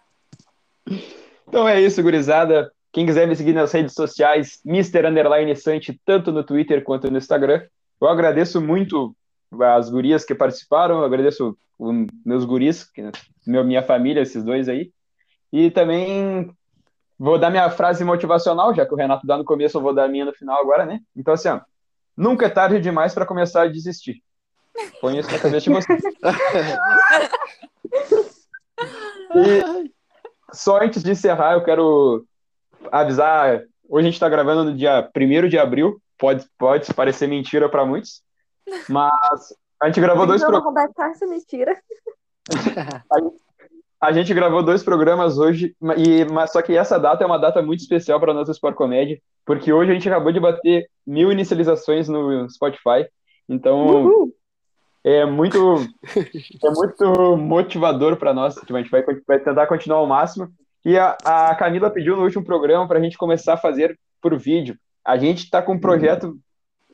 [1.46, 2.72] Então é isso, gurizada.
[2.90, 5.06] Quem quiser me seguir nas redes sociais, Mr.
[5.06, 7.62] Underline Sante, tanto no Twitter quanto no Instagram.
[8.00, 9.14] Eu agradeço muito
[9.60, 13.10] as gurias que participaram, agradeço os meus guris, que-
[13.46, 14.92] meu, minha família, esses dois aí.
[15.52, 16.50] E também
[17.18, 20.04] vou dar minha frase motivacional, já que o Renato dá no começo, eu vou dar
[20.04, 21.00] a minha no final agora, né?
[21.16, 21.60] Então, assim, ó,
[22.16, 24.22] nunca é tarde demais para começar a desistir.
[25.00, 26.02] Põe isso na cabeça de vocês.
[29.34, 29.90] E
[30.52, 32.24] só antes de encerrar, eu quero
[32.90, 33.62] avisar.
[33.88, 36.00] Hoje a gente está gravando no dia 1 de abril.
[36.18, 38.22] Pode, pode parecer mentira para muitos,
[38.88, 40.90] mas a gente gravou dois programas.
[40.98, 41.76] essa mentira.
[44.00, 47.60] A gente gravou dois programas hoje, e, mas só que essa data é uma data
[47.60, 52.08] muito especial para nossa Sport Comédia, porque hoje a gente acabou de bater mil inicializações
[52.08, 53.08] no Spotify.
[53.48, 54.32] Então Uhul.
[55.02, 55.58] é muito,
[56.64, 58.54] é muito motivador para nós.
[58.54, 60.48] Tipo, A gente vai, vai tentar continuar ao máximo.
[60.84, 64.38] E a, a Camila pediu no último programa para a gente começar a fazer por
[64.38, 64.76] vídeo.
[65.04, 66.38] A gente está com um projeto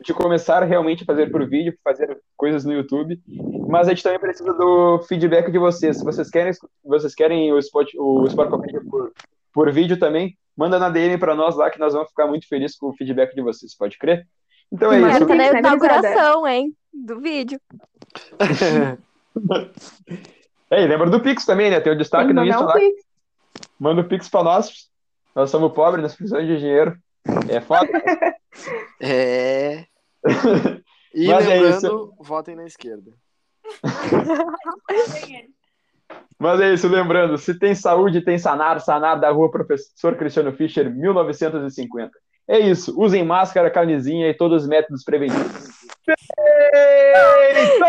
[0.02, 3.20] de começar realmente a fazer por vídeo, fazer coisas no YouTube,
[3.68, 5.98] mas a gente também precisa do feedback de vocês.
[5.98, 6.52] Se vocês querem,
[6.84, 9.12] vocês querem o Spot, o Sport Comédia por,
[9.52, 12.76] por vídeo também, manda na DM para nós lá que nós vamos ficar muito felizes
[12.76, 14.26] com o feedback de vocês, pode crer?
[14.70, 15.08] Então é isso.
[15.08, 16.74] Essa é a inauguração, hein?
[16.92, 17.60] Do vídeo.
[20.70, 21.80] Ei, lembra do Pix também, né?
[21.80, 22.72] Tem o destaque no mandar Insta um lá.
[22.74, 23.04] pix.
[23.78, 24.88] Manda o Pix para nós.
[25.34, 26.96] Nós somos pobres, nós precisamos de dinheiro.
[27.48, 27.88] É foda.
[29.00, 29.86] É.
[31.14, 33.12] E Mas é lembrando, é votem na esquerda.
[36.38, 40.90] Mas é isso, lembrando, se tem saúde, tem sanar, sanar da rua Professor Cristiano Fischer,
[40.90, 42.10] 1950.
[42.48, 45.68] É isso, usem máscara, camisinha e todos os métodos preventivos.
[46.06, 46.16] Eita!
[46.74, 47.76] Eita!
[47.76, 47.88] Então-